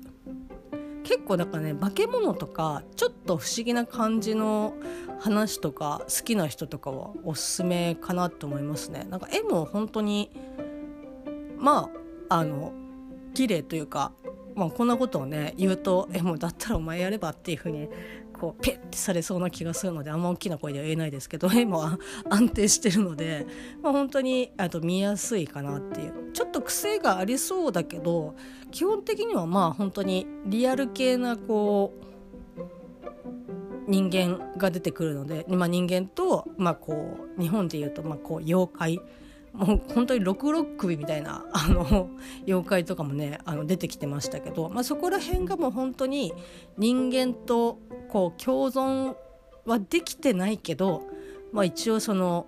[1.06, 4.74] 結構だからね化け物とかちょっと不思議な感じの
[5.20, 9.06] 話とか好きな人とかはおすすめかなと思いますね。
[9.08, 10.32] なんか絵も本当に
[11.58, 12.72] まああの
[13.34, 14.12] 綺麗というか
[14.56, 17.90] まあ、こんなことをね言うと「えもうだったらお前やれば」っていうふうに
[18.32, 21.98] こうピッてされそうな気がするのであんま大きな声では言えないですけど今
[22.30, 23.46] 安定してるので、
[23.82, 26.32] まあ、本当にあと見やすいかなっていう。
[26.32, 28.34] ちょっと癖がありそうだけど
[28.70, 39.00] 基本的にはまあ本当にリアル系なこう人間が出てくるので、まあ、人間と、まあ、こう日本でいうとまあこう妖怪
[39.56, 42.10] もう本当に六六首みたいなあの
[42.46, 46.34] 妖怪とかもねあの出てきてましたけど、まあ、そこら辺がもう本当に
[46.76, 49.16] 人間とこう共存
[49.64, 51.02] はできてないけど、
[51.52, 52.46] まあ、一応その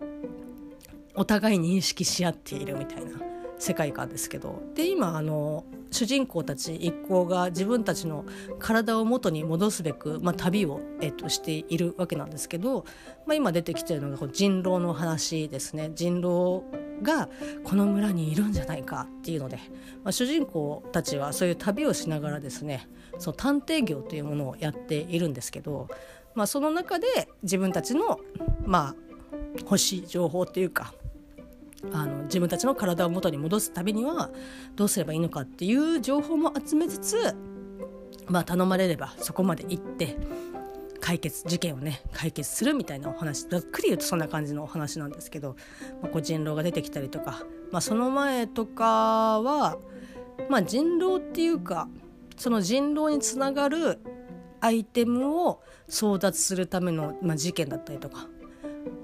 [1.15, 3.13] お互い認識し合っているみたいな
[3.59, 4.63] 世界観ですけど。
[4.75, 8.25] で今あの主人公たち一行が自分たちの
[8.59, 12.85] 体を元に戻すべく、まあ、旅を、えっと、しているわけなんですけど、
[13.27, 15.91] まあ、今出てきてるのが人狼の話ですね。
[15.95, 16.63] 人狼
[17.03, 17.29] が
[17.65, 19.57] この村にいるんじゃないかっていうので、
[20.05, 25.89] まあ、主人公たちはそういう旅をしながらですねその探偵業というものをやっているんですけど、
[26.35, 27.07] まあ、その中で
[27.43, 28.21] 自分たちの、
[28.65, 28.95] まあ、
[29.61, 30.93] 欲しい情報っていうか
[31.93, 34.31] あの自分たちの体を元に戻すためには
[34.75, 37.37] どうすればいいのかっていう情報も集めつつ、
[38.27, 40.17] まあ、頼まれればそこまで行って
[41.01, 45.57] 解決事件をね解決するみたいなお話ざっくり言うとそんな感じのお話なんですけど、
[46.03, 49.79] まあ、こう人狼が出てきたりとか、まあ、その前とかは、
[50.51, 51.89] まあ、人狼っていうか
[52.37, 54.01] その人狼につながる
[54.61, 58.27] アイテムを争奪するための、まあ、事件だったりとか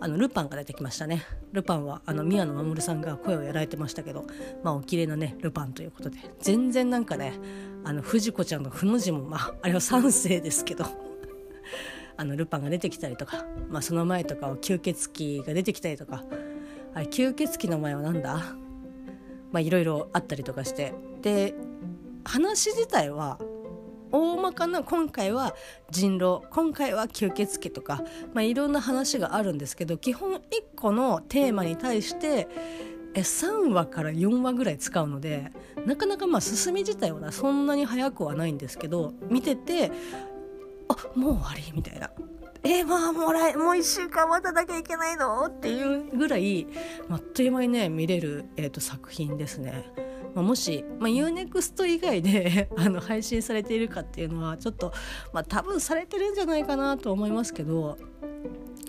[0.05, 1.25] あのルパンが出てきましたね。
[1.53, 4.27] ルパンはあの宮野真守さんが声をやられてましたけど
[4.63, 6.19] まあお綺麗なねルパンということで。
[6.41, 7.33] 全然なんかね
[7.85, 10.85] あの藤子ちゃんの「ふ」の字もまああれは3世ですけど
[12.19, 16.23] あのルパンが出てきたりとか、まあ、その前とかは吸血鬼が出てきたりとか
[16.93, 18.43] あれ吸血鬼の前は何だ？
[19.53, 20.93] まあいろいろあったりとかして。
[21.23, 21.55] で
[22.25, 23.39] 話自体は
[24.15, 25.57] 大まかな今回は
[25.91, 30.41] 人狼今回は吸血鬼とか、まあ、いろんな話があるんですけど基本1
[30.77, 32.47] 個のテーマに対して
[33.15, 35.51] 3話から4話ぐらい使うので
[35.85, 39.91] なかなかまあ進み自体はそんなに早くはないんですけど見てて
[40.89, 42.11] あもう終わりみたいな。
[42.67, 45.45] えー、まあもらえもう1週間待たなきゃいけないの？
[45.47, 46.67] っていうぐらい
[47.11, 50.14] あっという間にね見れる、えーと作品ですね。
[50.35, 54.93] まあ、もし、まあ、UNEXT 以外で あの配信されているかっていうのはちょっと、
[55.33, 57.97] まあ、多分されてるんじゃないかなと思いますけど、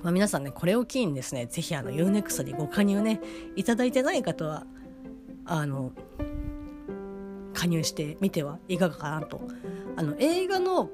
[0.01, 3.21] まあ、皆さんねこれを機にですね是非 UNEXT にご加入ね
[3.55, 4.65] いただいてない方は
[5.45, 5.91] あの
[7.53, 9.41] 加入してみてはいかがかなと。
[9.97, 10.89] あの映画の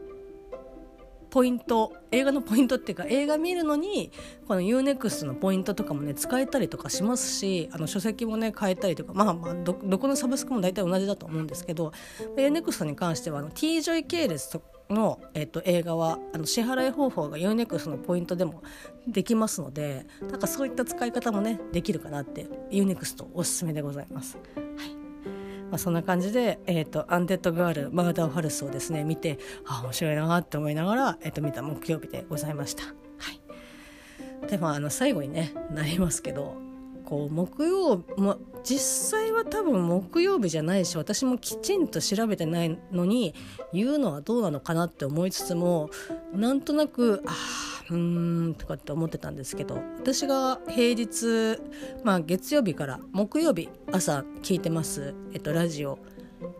[1.32, 4.12] ポイント映画のポイントっていうか映画見るのに
[4.48, 11.94] この U-NEXT のポイントとかもね使えたりとかしますしあの書籍もね買えたりとかまあまあどこのサブスクも大体同じだと思うんですけど
[12.36, 18.62] UNEXT に関してはあの T ジョイ系列の、えっと、映画はあの支払い方法が UNEXT のポイントでも
[19.08, 24.38] できますのでなんかそういった使い方もねできるかなって UNEXT おすすめでございます。
[25.72, 32.84] まあ、そんな感じで、えーと、アンデッドガールマーダーファルスをですね見てあ面白いなって思いながら、えーと、見た木曜日でございました。
[32.84, 32.92] は
[33.32, 36.56] い、でまああの最後にねなりますけど
[37.06, 43.34] こう木曜も実際は多分木曜日じゃないし私もきちんと調べてないのに
[43.74, 45.90] 言うのはどうなのかなって思いつつも
[46.34, 51.62] なんとなくああうーんとかって思ってたんですけど私が平日、
[52.04, 56.00] まあ、月曜日から木曜日朝聞いてます、えっと、ラジオ。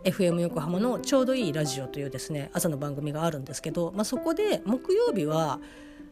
[0.04, 5.58] FM 横浜のちょうどいいラジオというですね朝の番組があるんですけど、まあ、そこで木曜日は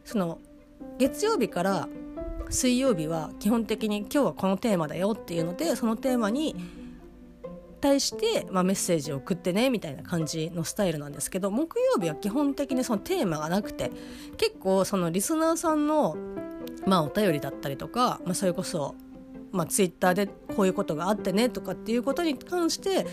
[0.03, 0.39] その
[0.97, 1.87] 月曜日から
[2.49, 6.55] 水曜日は基本的に今日はこのテーマだよっていうのでそのテーマに
[7.81, 13.91] 対して、まあ、メッセージを送ってねみたいな感じのスタイルなんですけど木曜日は基本的にそのテーマがなくて
[14.37, 16.15] 結構そのリスナーさんの、
[16.85, 18.95] まあ、お便りだったりとか、まあ、それこそ、
[19.51, 23.05] まあ、ツイッターでこういうことがあってねとかっていうことに関して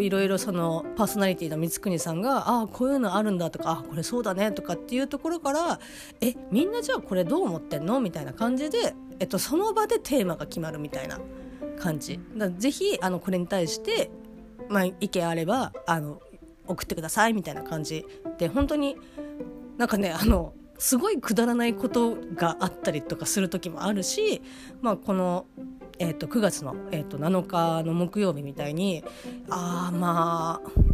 [0.00, 5.78] いろいろそのパーソナリティの光國さんが「ああこういうのあるんだ」とか「あこれそうだね」とかっていうところから
[6.20, 11.20] 「えみんなじゃあこれどう思ってんの?」みたいな感じで、えっと、その場でテーマが決まるみたいな。
[11.78, 12.18] 感じ。
[12.36, 14.10] だぜひあのこれに対して、
[14.68, 16.20] まあ、意見あればあの
[16.66, 18.06] 送ってくださいみたいな感じ。
[18.38, 18.96] で本当に
[19.76, 24.42] なんかねあのすごいくだらないことがあったりとかする時もあるし、
[24.80, 25.46] まあ、この、
[25.98, 29.04] えーと、9月の、えーと、7日の木曜日みたいに
[29.48, 30.93] ああまあ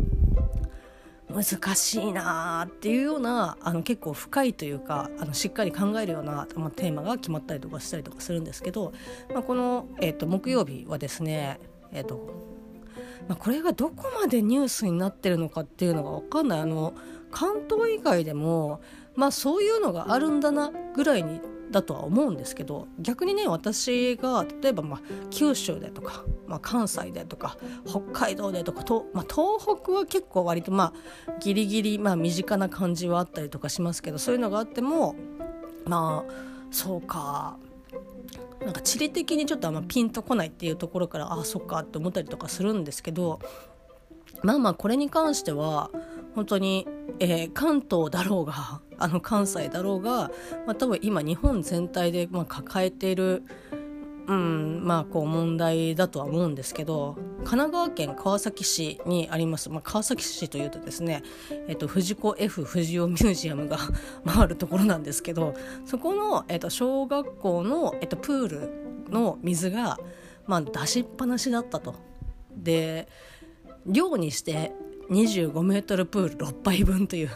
[1.30, 8.92] 難しいなっていうようなあの結構深いというかあのしっかり考えるような、まあ、テーマが決まったりとかしたりとかするんですけど、
[9.32, 11.60] まあ、この、えーと、木曜日はですね、
[11.92, 12.50] えーと
[13.28, 16.60] まあ、これがどこまでニュースになってるのかっていうのが分かんない。
[16.60, 16.94] あの
[17.30, 18.80] 関東以外でも、
[19.14, 27.56] まあ、そういうのがあるんだなぐらいにだとは思うんですけど逆にね私が例えばまあ九州でとか、まあ、関西でとか
[27.86, 30.92] 北海道でとかと、まあ、東北は結構割とま
[31.26, 35.14] あギリギリまあ身近な感じはあったりとかしますけどそういうのがあっても
[35.86, 36.32] まあ
[36.70, 37.56] そうか
[38.60, 43.40] なんか地理的にちょっとあんまピンとこないっていうところからああそっかって思ったりとかするんですけど
[44.42, 45.90] まあまあこれに関しては
[46.34, 46.86] 本当に、
[47.18, 50.30] えー、関東だろうがあの関西だろうが、
[50.66, 53.42] まあ、多分今日本全体でまあ抱えている、
[54.28, 61.22] うんまあ、こう問題だとは思うんですけど神奈川県川崎市にあります、まあ、川崎市というとですね、
[61.66, 63.78] えっと、藤子 F 不二雄ミュージアムが
[64.26, 65.54] 回るところなんですけど
[65.86, 68.70] そこの、えっと、小学校の、えっと、プール
[69.10, 69.98] の水が、
[70.46, 71.94] まあ、出しっぱなしだったと。
[72.54, 73.08] で
[73.86, 74.72] 量にして
[75.10, 77.30] 25メートルプール6杯分という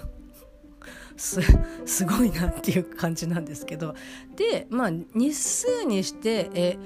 [1.86, 3.94] すごいなっていう感じなんですけど。
[4.36, 6.78] でまあ日数にしてえ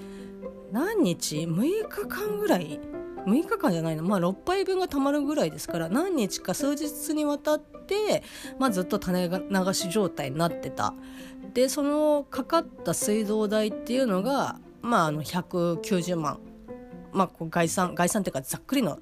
[0.73, 2.79] 何日？6日間ぐらい
[3.25, 8.23] ？6日間じゃないの、まあ、6杯分がたまるぐらいですから何日か数日にわたって、
[8.59, 10.95] まあ、ずっと種流し状態になってた。
[11.55, 16.41] でそのかかった水道代っていうのが、まあ、あの190万、
[17.13, 18.99] まあ、概算概算っていうかざっくりの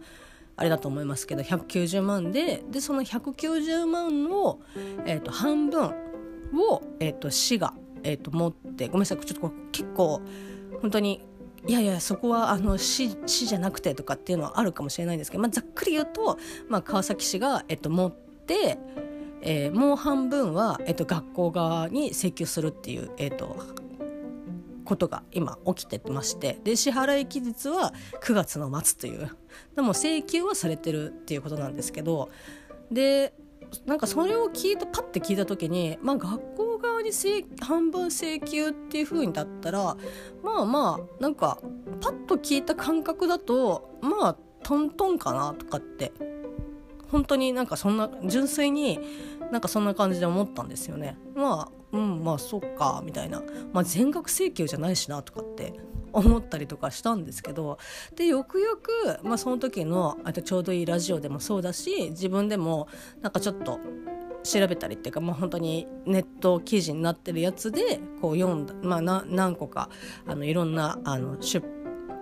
[0.57, 4.61] あれだと思いますけど190万ででその190万の、
[5.05, 5.95] えーと、半分
[6.55, 10.23] を、えーと、市が、えーと、持ってごめんなさいちょっと結構
[10.81, 11.23] 本当に
[11.67, 16.39] いやいやそこはあの市市じゃなくてとかっていうのはあるかもしれないんですけど、まあ、ざっくり言うと、
[16.69, 18.79] まあ、川崎市が、えー、と持って、
[19.43, 23.57] えー、もう半分は、えー、と学校側に請求するっていう、えー、と
[24.87, 29.37] ことが今起きてましてで支払い期日は9月の末という。
[29.75, 32.31] でも請求はされてるっていうことなんですけど
[32.91, 33.35] で
[33.85, 37.11] なんかそれを聞いたパッて聞いた時に、まあ、学校側に
[37.61, 39.97] 半分請求っていう風にだったら
[40.43, 41.59] まあまあなんか
[42.01, 46.13] パッと聞いた感覚だとまあトントンかなとかって
[47.11, 49.01] 本当になんかそんな純粋に
[49.53, 51.17] なんかそんな感じで思ったんですよね。
[51.35, 53.43] まあうんまあそっかみたいな、
[53.73, 55.73] まあ、全額請求じゃないしなとかって
[56.13, 57.79] 思ったりとかしたんですけど
[58.17, 62.89] でよくよく、まあ、その時のあとちょうどいいラジオでもそうだし自分でも
[63.21, 63.81] なんかちょっと
[64.43, 69.91] 調べたりっていうか、まあ、本当にネット記事になってるやつでこう読んだ、まあ、何個か
[70.27, 71.63] あのいろんなあの出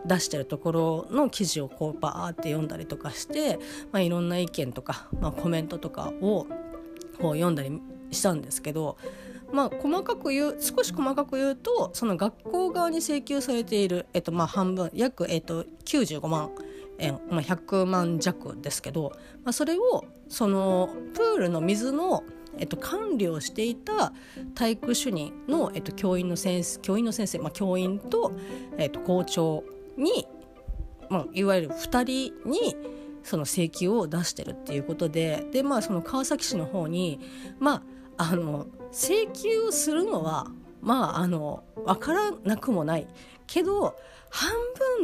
[0.06, 3.58] 出してるところの記事をこうバーって読んだりとかして、
[3.90, 6.46] まあ、いろんな意見とか、まあ、コメントとかを
[7.20, 8.96] こう読んだりしたんですけど、
[9.52, 16.50] まあ、細かく言う少し細かく言うとその学校側に請求されている、えっと、まあ半分約、えっと、95万
[16.98, 19.12] 円、まあ、100万弱ですけど、
[19.44, 22.24] まあ、それをそのプールの水の
[22.58, 24.12] えっと、管理をしていた
[24.54, 28.32] 体育主任の、えっと、教員の先生教員の先生、まあ、教員と、
[28.78, 29.64] えっと、校長
[29.96, 30.26] に、
[31.10, 32.76] まあ、いわゆる2人に
[33.24, 37.18] その請求を出してるっていうことでで、まあ、その川崎市の方に、
[37.58, 37.82] ま
[38.16, 40.46] あ、あの請求をするのは
[40.80, 43.08] まああの分からなくもない。
[43.46, 43.96] けど
[44.30, 44.52] 半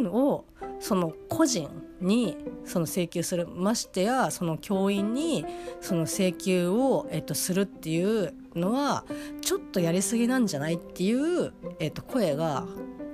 [0.02, 0.44] 分を
[0.80, 1.68] その個人
[2.00, 5.44] にその請求するましてやその教員に
[5.80, 9.04] その請求を、えっと、するっていうのは
[9.40, 12.66] ちょっとやりすぎなんじゃないっていう、えっと、声が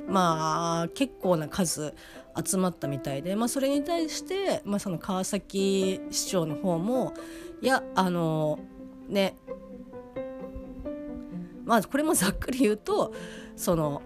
[0.08, 1.92] まあ結構な数
[2.44, 7.14] 集まったみたいで、まあ、それに対して、まあ、その川崎市長の方も
[7.60, 8.58] いやあの
[9.08, 9.36] ね
[11.64, 13.12] まあこれもざっくり言うと
[13.56, 14.02] その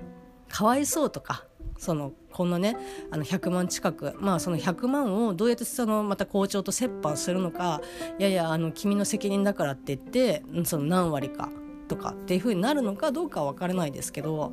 [0.49, 1.45] かわいそうとか
[1.78, 2.76] そのこのね
[3.11, 7.81] あの100万近くまあその100万をどうやってそのまた校長と折半するのか
[8.18, 11.49] いやいやあの君の責任だからって言ってその何割か
[11.91, 14.53] とかっていうふうになるのかどうかは分からないですけど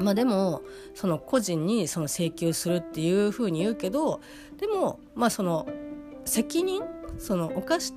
[0.00, 0.62] まあでも
[0.94, 4.20] その個人にその請求するっていうふうに言うけど
[4.58, 5.68] でもまあその
[6.24, 6.82] 責任
[7.18, 7.94] その犯し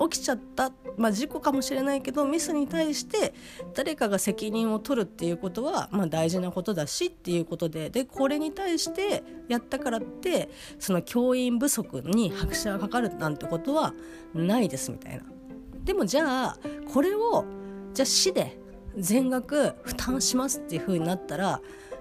[0.00, 3.34] 起きちゃった、まあ、事故かもしれないけどミスに対して
[3.74, 10.48] 誰かが責任を取るっていうことは、まあ、大事なことだしっていうことででこれに対してやったからって
[10.80, 13.94] その教員不足に拍車がかかるなんてことは
[14.34, 15.24] ないですみたいな。
[15.84, 16.58] でもじゃあ
[16.92, 17.44] これを
[17.92, 18.58] じゃあ市で
[18.96, 21.60] 全額負担しますっていう風になったら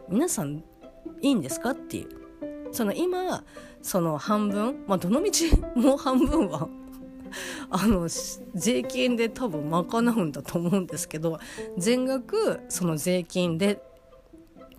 [0.10, 0.64] 皆さん
[1.22, 2.22] いいんですかっていう。
[2.72, 3.44] その今
[3.82, 6.70] その半分まあどのみちもう半分は
[7.70, 8.08] あの
[8.56, 11.40] 税金で多分賄うんだと思うんですけど
[11.78, 13.82] 全額その税金で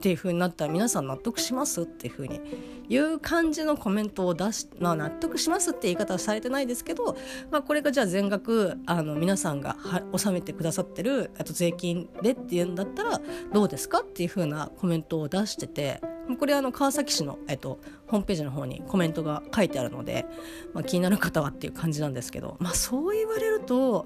[0.02, 2.40] っていう風になったら皆さん納得しますっていう風に
[2.88, 7.16] いう感じのコメントを出し、まあ、納得しますって言い方はされてないですけど、
[7.52, 9.76] まあ、これがじゃあ全額あの皆さんが
[10.10, 13.20] 納めてくださってるあと税金でっていうんだったら
[13.52, 16.00] どうですかっていう風なコメントを出してて
[16.36, 17.78] これあの川崎市の、えっと、
[18.08, 20.26] ホームページの方にコメントが書いてあるので、
[20.74, 24.04] まあ、気になる方はっていう感じなんですけど、まあ、そう言われると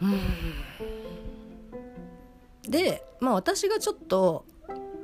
[0.00, 0.18] うん。
[2.70, 4.46] で、まあ、私がちょっと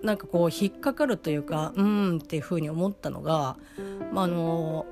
[0.03, 3.57] なんかこう引っかかるというかうんっていうふうに思ったのが、
[4.13, 4.87] まあ、あの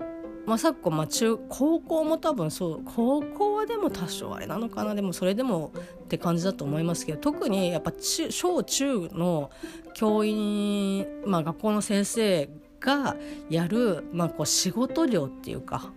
[0.46, 5.72] まあ、昨今、まあ、中高校も多分そう高校はでも多少あれなのかなでもそれでも
[6.04, 9.50] って感じだと思いますけど特にやっぱ小中の
[9.94, 12.48] 教員、まあ、学校の先生
[12.78, 13.16] が
[13.50, 15.92] やる、まあ、こう仕事量っていうか、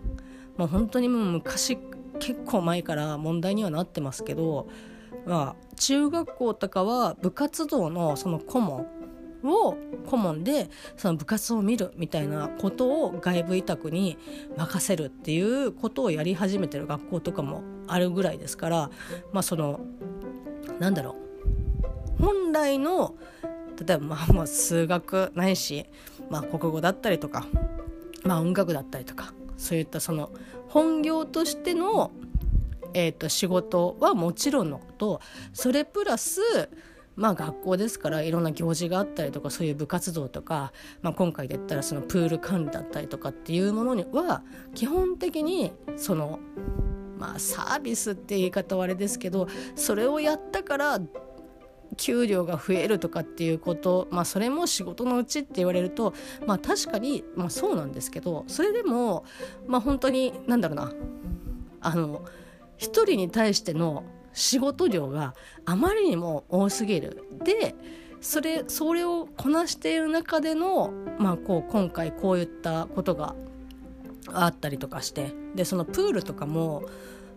[0.56, 1.78] まあ、本当にもう昔
[2.18, 4.68] 結構前から問題にはなってますけど、
[5.26, 8.86] まあ、中学校とかは部活動のその顧問
[9.44, 9.76] を
[10.06, 14.18] 顧問でその部活を見るみたいなことを外部委託に
[14.56, 18.90] 任せるっていうことをやり始めてる学校とかもあるぐらいですから
[19.32, 19.80] まあその
[20.78, 21.16] なんだろ
[22.18, 23.14] う本来の
[23.86, 25.86] 例えばまあまあ数学ないし、
[26.28, 27.46] まあ、国語だったりとか、
[28.24, 30.30] まあ、音楽だったりとかそういったその
[30.68, 32.10] 本業としての、
[32.92, 35.20] えー、と仕事はもちろんのこと
[35.52, 36.40] それプラス
[37.20, 44.42] まあ学校ですからいろんな行事があったりとかそういう部活動とか、まあ、今回で言ったらそのプール管理だったりとかっていうものには
[44.74, 46.40] 基本的にその
[47.18, 50.98] まあサービスって言い方はあれですけどそれをやったから
[51.98, 56.14] 給料が増えるとかっていうことまあそれも仕事のうちって言われると
[56.46, 59.26] まあ確かに、まあ、そうなんですけどそれでも
[59.66, 60.92] まあ本当に何だろうな。
[61.82, 62.24] あの
[62.76, 67.24] 一人に対しての仕事量があまりにも多すぎる。
[67.44, 67.74] で
[68.20, 73.34] それそれをこなしている中での、まあ、こう今回こういったことが
[74.26, 75.32] あったりとかして。
[75.54, 76.84] でそのプールとかも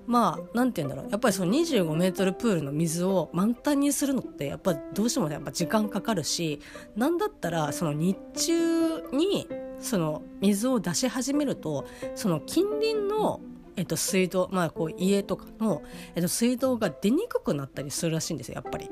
[0.06, 1.12] まあ何て言うんだろう。
[1.12, 6.60] やっぱりその25メートルプールの水を満タンにするのってやっぱどうしてもやっぱ時間かかるし
[6.96, 9.48] 何だったらその日中に
[9.80, 11.86] その水を出し始めると
[12.16, 13.42] その近隣の
[13.76, 15.82] えっと、水道、まあ、こう家とかの、
[16.16, 18.90] えっと、水道が出にくくなったりするらしいんですよやっぱり。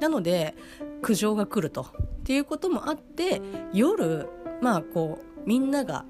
[0.00, 0.54] なので
[1.02, 3.40] 苦情が来るとっていうこともあって
[3.72, 4.28] 夜
[4.60, 6.04] まあこうみんなが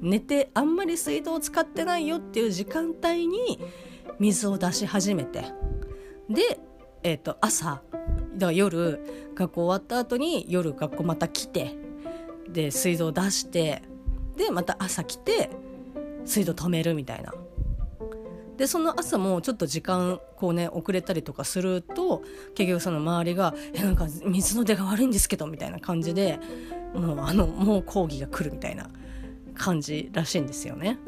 [0.00, 3.58] 寝てあんまり水道を使ってないよっていう時間帯に
[4.18, 5.44] 水を出し始めて
[6.30, 6.60] で、
[7.02, 7.82] えー、と朝
[8.36, 11.76] だ夜学校終わった後に夜学校また来て
[12.48, 13.82] で水道出して
[14.36, 15.50] でまた朝来て
[16.24, 17.32] 水道止めるみたいな。
[18.56, 22.22] でその朝もちょっと時間こうね遅れたりとかすると
[22.54, 26.40] 結局その周りが「えなんか水の出が悪いんですけど」みたいな感じで
[26.94, 28.88] もうあのもう講義が来るみたいな
[29.54, 30.98] 感じらしいんですよね。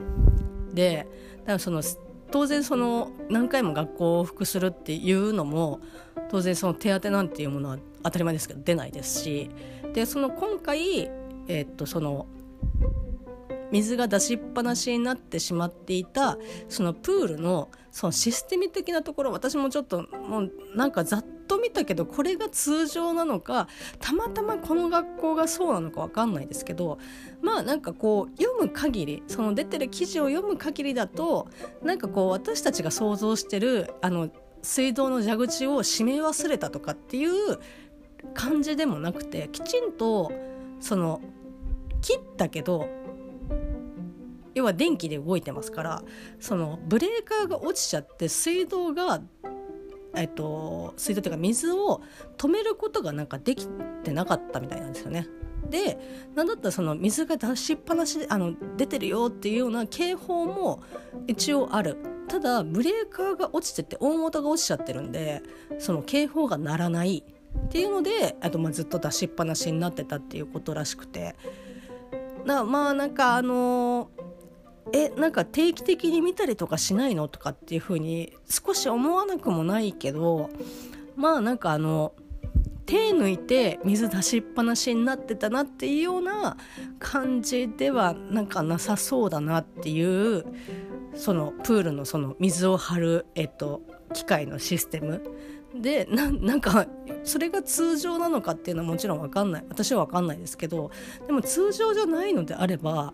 [0.75, 1.07] で
[1.41, 1.83] だからその
[2.31, 5.81] 当然その何回も学校を往復するっていうのも
[6.29, 9.51] 当然その手当なんていうものは当たり前ですけど出ないですし
[9.95, 11.11] でその今回、
[11.49, 12.27] えー、っとその
[13.71, 16.39] 水が出しっぱなしになってしまっていた
[16.69, 26.99] そのプールのそのシステム的なところ私もちょっともうなんかざっと見たけどこれが通常なのかたまたまこの学校がそうなのか分かんないですけど
[27.43, 31.49] まあなんかこう読む限りその出てる記事を読む限りだと
[31.83, 34.31] なんかこう私たちが想像してるあの
[34.63, 37.59] 水道の蛇口を閉め忘れたとかっていう
[38.35, 40.31] 感じでもなくてきちんと
[40.81, 41.21] その
[42.01, 42.89] 切ったけど
[44.59, 46.03] 要は電気で動いてますから
[46.41, 49.21] そのブレーカーが落ちちゃって水道が
[50.15, 52.03] えっと、水道というか水を
[52.39, 53.69] 止めることがなんかでき
[54.03, 55.29] てなかったみたいなんですよね。
[55.71, 55.99] で
[56.35, 60.83] なんだったらその水が出しっぱなしあの出てるよっていうような警報も
[61.27, 61.99] 一応ある。
[62.27, 65.43] ただブレーカーが落ちてて大元が落ちちゃってるんで
[65.79, 67.23] その警報が鳴らない。
[67.67, 71.37] っていうのであとまあずっと出しっぱなしになってたっていうことらしくて。
[72.45, 74.29] なまあなんかあのー
[74.93, 80.51] えなんか定期的に見たりとかしないのとかっていうふうに少し思わなくもないけど
[81.17, 82.13] まあなんかあの
[82.87, 86.57] 手抜いて水出しっぱなしになってたなっていうような
[86.99, 90.47] 感じではなんかなさそうだなっていう
[91.15, 93.83] そのプールのその水を張る、えっと、
[94.15, 95.23] 機械のシステム
[95.75, 96.87] でなんか
[97.25, 99.65] それが通常なのかっていうのはもちろん分かんない。
[99.69, 100.91] 私は分かんないですけど
[101.27, 103.13] でも通常じゃないのであれば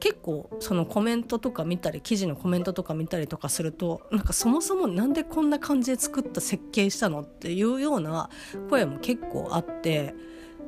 [0.00, 8.30] 結構そのコメントとか見たり記事のコメントとか見たりとかするとなんかそもそも何でこんな感じで作った設計したのっていうような
[8.68, 10.14] 声も結構あって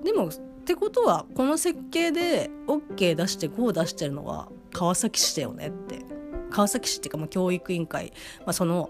[0.05, 0.31] でもっ
[0.65, 6.15] てことはこの設計で OK 出して GO 出してるのは川崎市だよねって。
[6.55, 8.89] 川崎市っていうかまあ教育委員会、まあ、その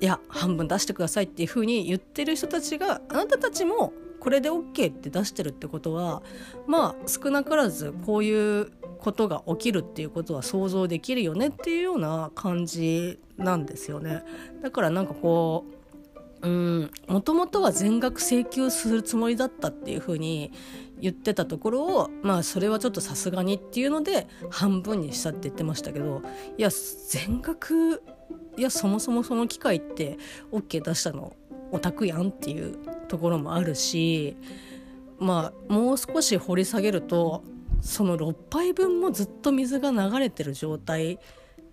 [0.00, 6.22] いや半分出してくださいっていうふうに言ってる人たちがあなたたちもこれで OK って出してるってことは
[6.66, 14.22] まあ少なからずこういうことが起きるっていうことは想像できるよねっていうような感じなんですよね。
[14.62, 15.64] だからなんかこ
[16.42, 20.52] ううんもともとは全額請求するつもりだったっていうふうに
[21.00, 26.22] 言ってたところをまあそれはちょっとさすがにっていうので半分にしたって言ってましたけど
[26.56, 26.70] いや
[27.08, 28.02] 全額
[28.60, 30.18] いやそもそもその機械って
[30.52, 31.34] OK 出したの
[31.72, 32.76] オタクやんっていう
[33.08, 34.36] ところもあるし
[35.18, 37.42] まあもう少し掘り下げると
[37.80, 41.18] その6杯分もずっと水が流れてる状態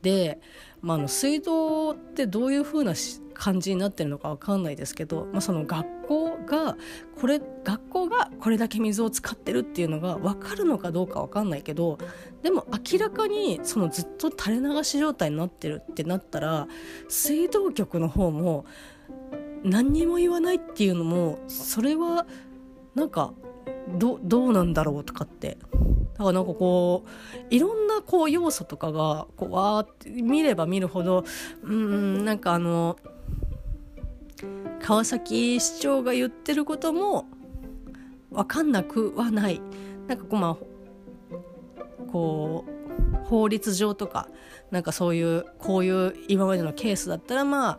[0.01, 0.39] で、
[0.81, 2.93] まあ、の水道ってどういう風な
[3.33, 6.75] 感じになってるのか分かんないですけど、まあ、その学校が
[7.21, 11.99] これ学校がこれだけ水を使ってるっていうのが分かるのかどうか分かんないけど
[12.41, 16.67] でも明らかにそのずっと垂れ流し状態になってるってなったら
[17.07, 18.65] 水道局の方も
[19.63, 22.25] 何にも言わないっていうのもそれは
[22.95, 23.33] なんか
[23.97, 25.57] どどうなんだろうとかって。
[26.17, 31.23] だからなんかこういろんなこう要素とかがこうわーって見れば見るほど
[31.61, 32.97] うんなんかあの
[34.87, 37.25] 川崎市長が言ってることも
[38.31, 39.59] 分かんなくはない。
[40.07, 44.29] なんかこうまあこう法律上とか
[44.71, 47.77] なんかそういうこういう今までのケースだったらまあ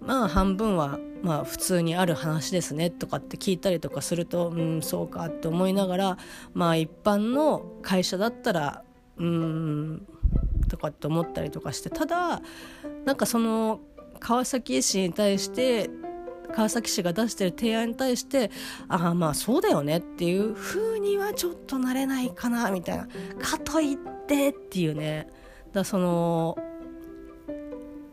[0.00, 6.18] まあ半分はまあ普通にある話ですねとかって聞いたりとかするとうんそうかって思いながら
[6.54, 8.82] まあ一般の会社だったら
[9.18, 10.06] うん
[10.70, 12.40] とかって思ったりとかしてただ
[13.04, 13.80] なんかその
[14.18, 15.90] 川崎市に対して
[16.54, 18.50] 川崎市が出してる提案に対して
[18.88, 23.06] ああまあそうだよねっていう風にはちょっとなれないかなみたいな。
[23.38, 23.96] かといっ
[24.26, 25.28] てっていうね。
[25.72, 26.56] だその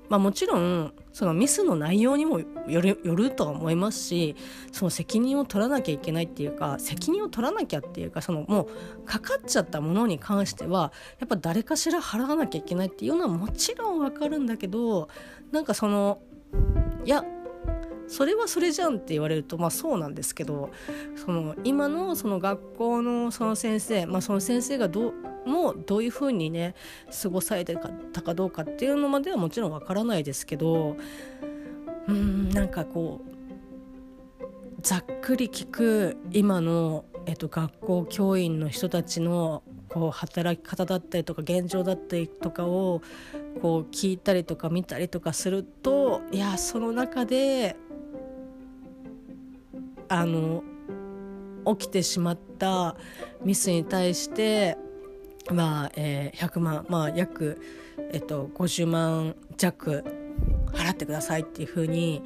[0.09, 4.35] まあもちろんそのミスの内容にもよるよるとは思いますし
[4.71, 15.07] その責任を取らなきゃいけないっていうか責任を取らなきゃっていうかそのもうかかっちゃったものに関してはやっぱ誰かしら払わなきゃいけないっていうのはもちろんわかるんだけど
[15.51, 16.19] なんかその
[17.05, 17.23] いや
[18.07, 20.69] それはそれじゃんって言われるとまあそうなんですけど
[21.15, 25.13] その今のその学校のその先生、まあ、その先生がどう
[25.49, 26.75] もどういうふうにね
[27.21, 27.75] 過ごされて
[28.13, 30.97] たかどうかっていうのまではもちろんわからないですけど
[32.07, 33.35] うんなんかこう
[34.81, 43.01] ざっくり聞く今の、えっと、学校教員の人たちのこう働き方だったりとか現状だったりとかを
[43.61, 47.75] こう聞いたりとか見たりとかするといやその中で
[50.09, 50.63] あの
[51.65, 52.95] 起きてしまった
[53.43, 54.77] ミスに対して
[55.51, 57.61] まあ、えー、100万まあ約、
[58.11, 60.03] えっと、50万弱
[60.73, 62.21] 払ってくださいっていうふうに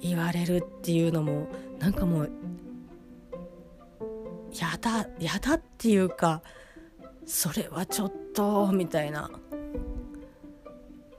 [0.00, 2.30] 言われるっていうのもなんかもう
[4.60, 6.42] やだやだっていうか
[7.24, 9.30] それはちょっとみたいな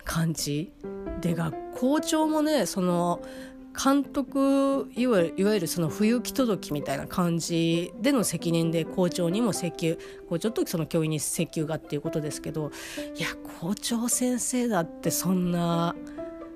[0.04, 0.74] 感じ。
[1.22, 3.22] で学校長もねその
[3.74, 9.98] 監督いわゆるその不行き届きみたいな感じでの責任で校長にも請求
[10.30, 12.72] 校長とその教員に請求がっていうことですけど
[13.16, 13.30] いや
[13.62, 15.96] 校長先生だってそんな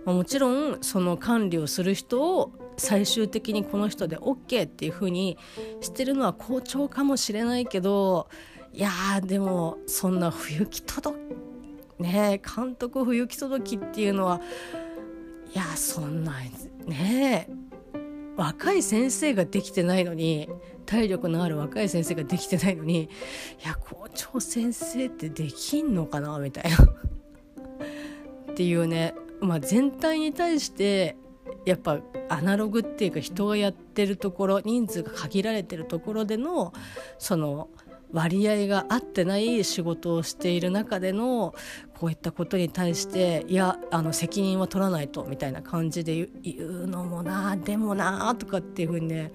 [0.05, 5.37] まあもちろんその管理をする人を最終的にこの人で OK っていうふうに
[5.81, 8.27] してるのは校長かもしれないけど
[8.73, 8.91] いや
[9.23, 11.17] でもそんな不行き届
[11.97, 14.39] きね監督不行き届きっていうのは
[15.53, 16.33] いやそんな
[16.85, 17.49] ね
[18.35, 20.49] 若い先生ができてないのに
[20.85, 23.09] 体力のある若い先生ができてないのにい
[23.65, 26.77] や校長先生ってできんのかなみたいな。
[28.51, 31.15] っていうね、まあ、全体に対して
[31.65, 36.73] やっぱアナログっていうか人がやってるところ人数が限られてるところでの
[37.19, 37.69] その
[38.11, 41.53] 割合が合ってない仕事をしている中での
[41.97, 49.31] こういったことに対していやあの責任は取らないとみたいな感じで言うのもなでもなとかっていうふうにね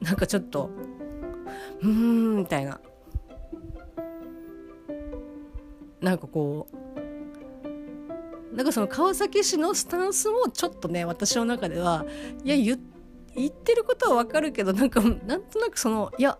[0.00, 0.70] なんかちょっと
[1.82, 2.80] うーんみたいな。
[6.00, 12.04] なんかこうなんかその川崎市のスタンスもちょっとね私の中では
[12.44, 12.76] いや
[13.34, 16.38] 言ってることはわかるけどなんかなんとなくそのいや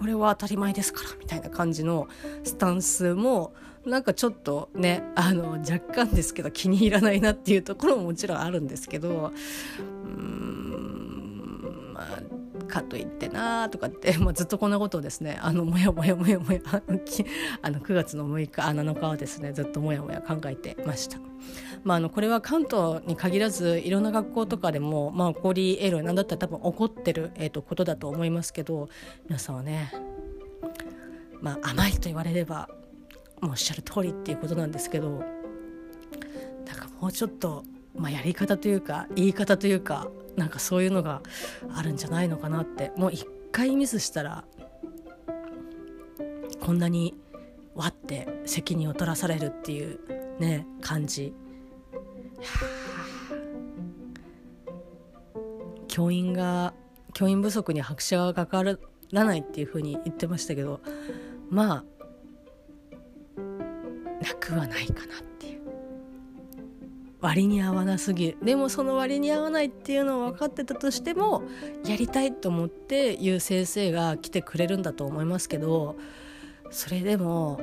[0.00, 2.08] これは当たり前ですからみたいな感じの
[2.42, 3.52] スタンスも
[3.84, 12.06] なんかちょっとねあの若干ですけど気に入らないなっていうところももちろんあるんですけどうーんまあ
[12.70, 16.60] かといってなとかって、まあ、ずっとこんなことをですねあのもやもやもやもや
[17.62, 21.18] あの9月の6日あ7日はですねずっともやもや考えてました。
[21.82, 28.88] まあ、あのこれは関東に限らずいろんな学校とかでも、まあ、起こり得るなんだったら多分起こってる、えー、とことだと思いますけど
[29.26, 29.90] 皆さんはね、
[31.40, 32.68] まあ、甘いと言われれば
[33.40, 37.64] もうおっしゃる通りっていうことなんですけどなんかもうちょっと、
[37.94, 41.22] まあ、やり方というか言い方というかなんかそういうのが
[41.74, 42.92] あるんじゃないのかなって。
[42.96, 44.44] もう一回ミスしたら
[46.60, 47.14] こんなに
[47.74, 49.98] わって責任を取らされるっていう
[50.38, 51.34] ね感じ。
[55.88, 56.72] 教員が
[57.12, 58.78] 教員不足に拍車がかから
[59.24, 60.80] ないっていうふうに言ってましたけど
[61.50, 61.84] まあ
[64.22, 65.59] なくはないかなっていう。
[67.20, 68.38] 割に合わなすぎる。
[68.42, 71.42] でもその割に合わないっていうのを分かってたとしても
[71.86, 75.96] やりたいと思って言う先生が来てくれるんだと思いますけど
[76.70, 77.60] それでも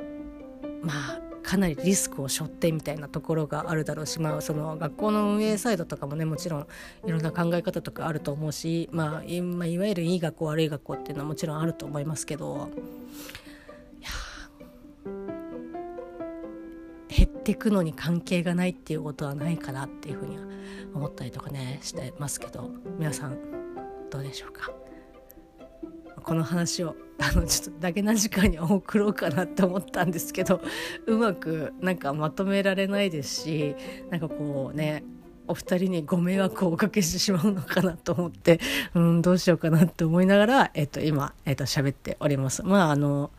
[0.82, 6.68] まあかなりリスクを背負ってみたいなところがあるだろうし、まあ、その学校の運営サイドとかもねもちろん
[7.06, 12.70] いろんな考え方とかあると思うし、まあ、いまあ、いわゆるいい学校悪い学校っていうのはもちろんあると思いますけど
[17.48, 20.44] ていくのに関係がないっていうことはないかなっていうふうには
[20.94, 22.70] 思ったりとかねしてますけど
[23.00, 23.38] 皆さん
[24.12, 24.70] どうでしょうか？
[26.24, 30.60] この話をあのちょっとだけな時間に送ろうかなって思ったんですけど
[31.08, 33.76] うまくなんかまとめられないですし
[34.10, 35.06] なんかこうね
[35.48, 38.60] お二人にご迷惑をおかけしてしまうのかなと思って、
[38.94, 42.64] うん、どうしようかなって思いながら、えっと、今、えっと、喋っております。
[42.64, 43.32] まあ、あの、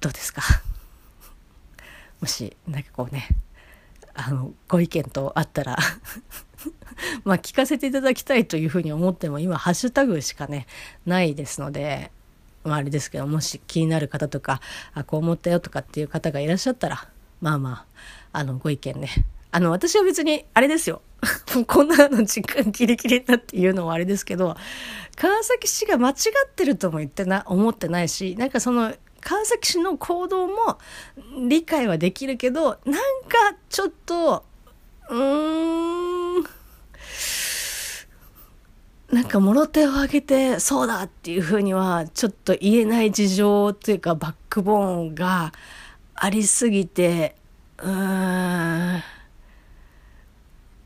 [0.00, 0.40] どうですか？
[2.20, 3.28] もし、なんかこうね、
[4.14, 5.78] あの、ご意見とあったら
[7.24, 10.66] まあ、聞かせていただきたいというふうに思っても、今、ハッシュタグしかね、
[11.04, 12.10] ないですので、
[12.64, 14.60] まあ、あれですけど、もし気になる方とか、
[14.94, 17.08] あ、こう思ったよとかっていう方がいらっしゃったら、
[17.40, 17.70] まあま
[18.32, 19.08] あ、あの、ご意見ね。
[19.52, 21.02] あの、私は別に、あれですよ。
[21.66, 24.56] こんなの時間ギリギリだっていうのはあれですけど、
[25.16, 28.94] 川崎市が間違ってるとも言ってな、思ってないし、なんかその、
[29.26, 30.78] 川崎市の行動も
[31.48, 32.94] 理解はできるけど、なん
[33.28, 34.44] かちょっと、
[35.10, 36.44] うーん、
[39.10, 45.52] なんかもろ手を挙げてそうだっていうふうにはちょっと言えない事情というかバックボーンが
[46.14, 47.34] ありすぎて
[47.78, 49.02] うーん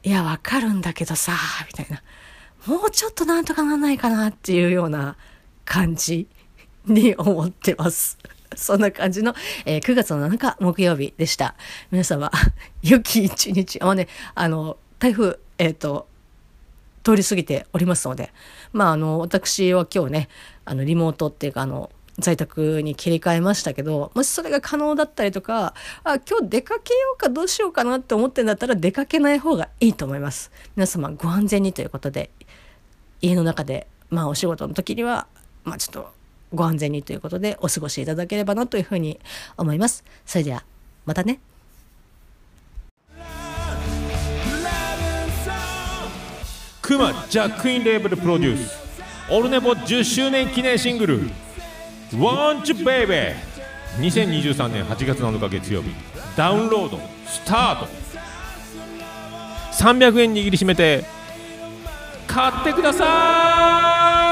[0.02, 1.34] いやわかるんだけどさ
[1.66, 2.02] みたいな。
[2.66, 5.16] もうちょっとなんとかならないかなっていうような
[5.66, 6.26] 感じ。
[6.92, 8.18] に思ってます。
[8.56, 9.34] そんな感じの、
[9.64, 11.54] えー、9月の7日木曜日でした。
[11.90, 12.30] 皆様、
[12.82, 13.80] 良き一日。
[13.80, 16.08] あね、あの、台風、えっ、ー、と、
[17.04, 18.32] 通り過ぎておりますので、
[18.72, 20.28] まあ、あの、私は今日ね、
[20.64, 30.50] あの、リモートっていうか、あの、在宅に切り替えましたけど、もしそれが可能だったりとか、あ、今日出かけようかどうしようかなって思ってんだったら出かけない方がいいと思います。
[30.76, 32.30] 皆様ご安全にということで、
[33.22, 35.28] 家の中で、まあお仕事の時には、
[35.64, 36.19] まあちょっと
[36.52, 39.20] ご安全にということでお過ごしいただければなというふうに
[39.56, 40.04] 思います。
[40.26, 40.64] それでは、
[41.06, 41.40] またね。
[46.82, 48.80] クマジャックインレーベルプロデュース
[49.30, 51.30] オルネポ10周年記念シングル
[52.10, 53.36] 「Want You Baby」
[54.00, 55.90] 2023年8月7日月曜日。
[56.36, 57.88] ダウンロードスタート。
[59.72, 61.04] 300円握りしめて
[62.26, 64.29] 買ってください。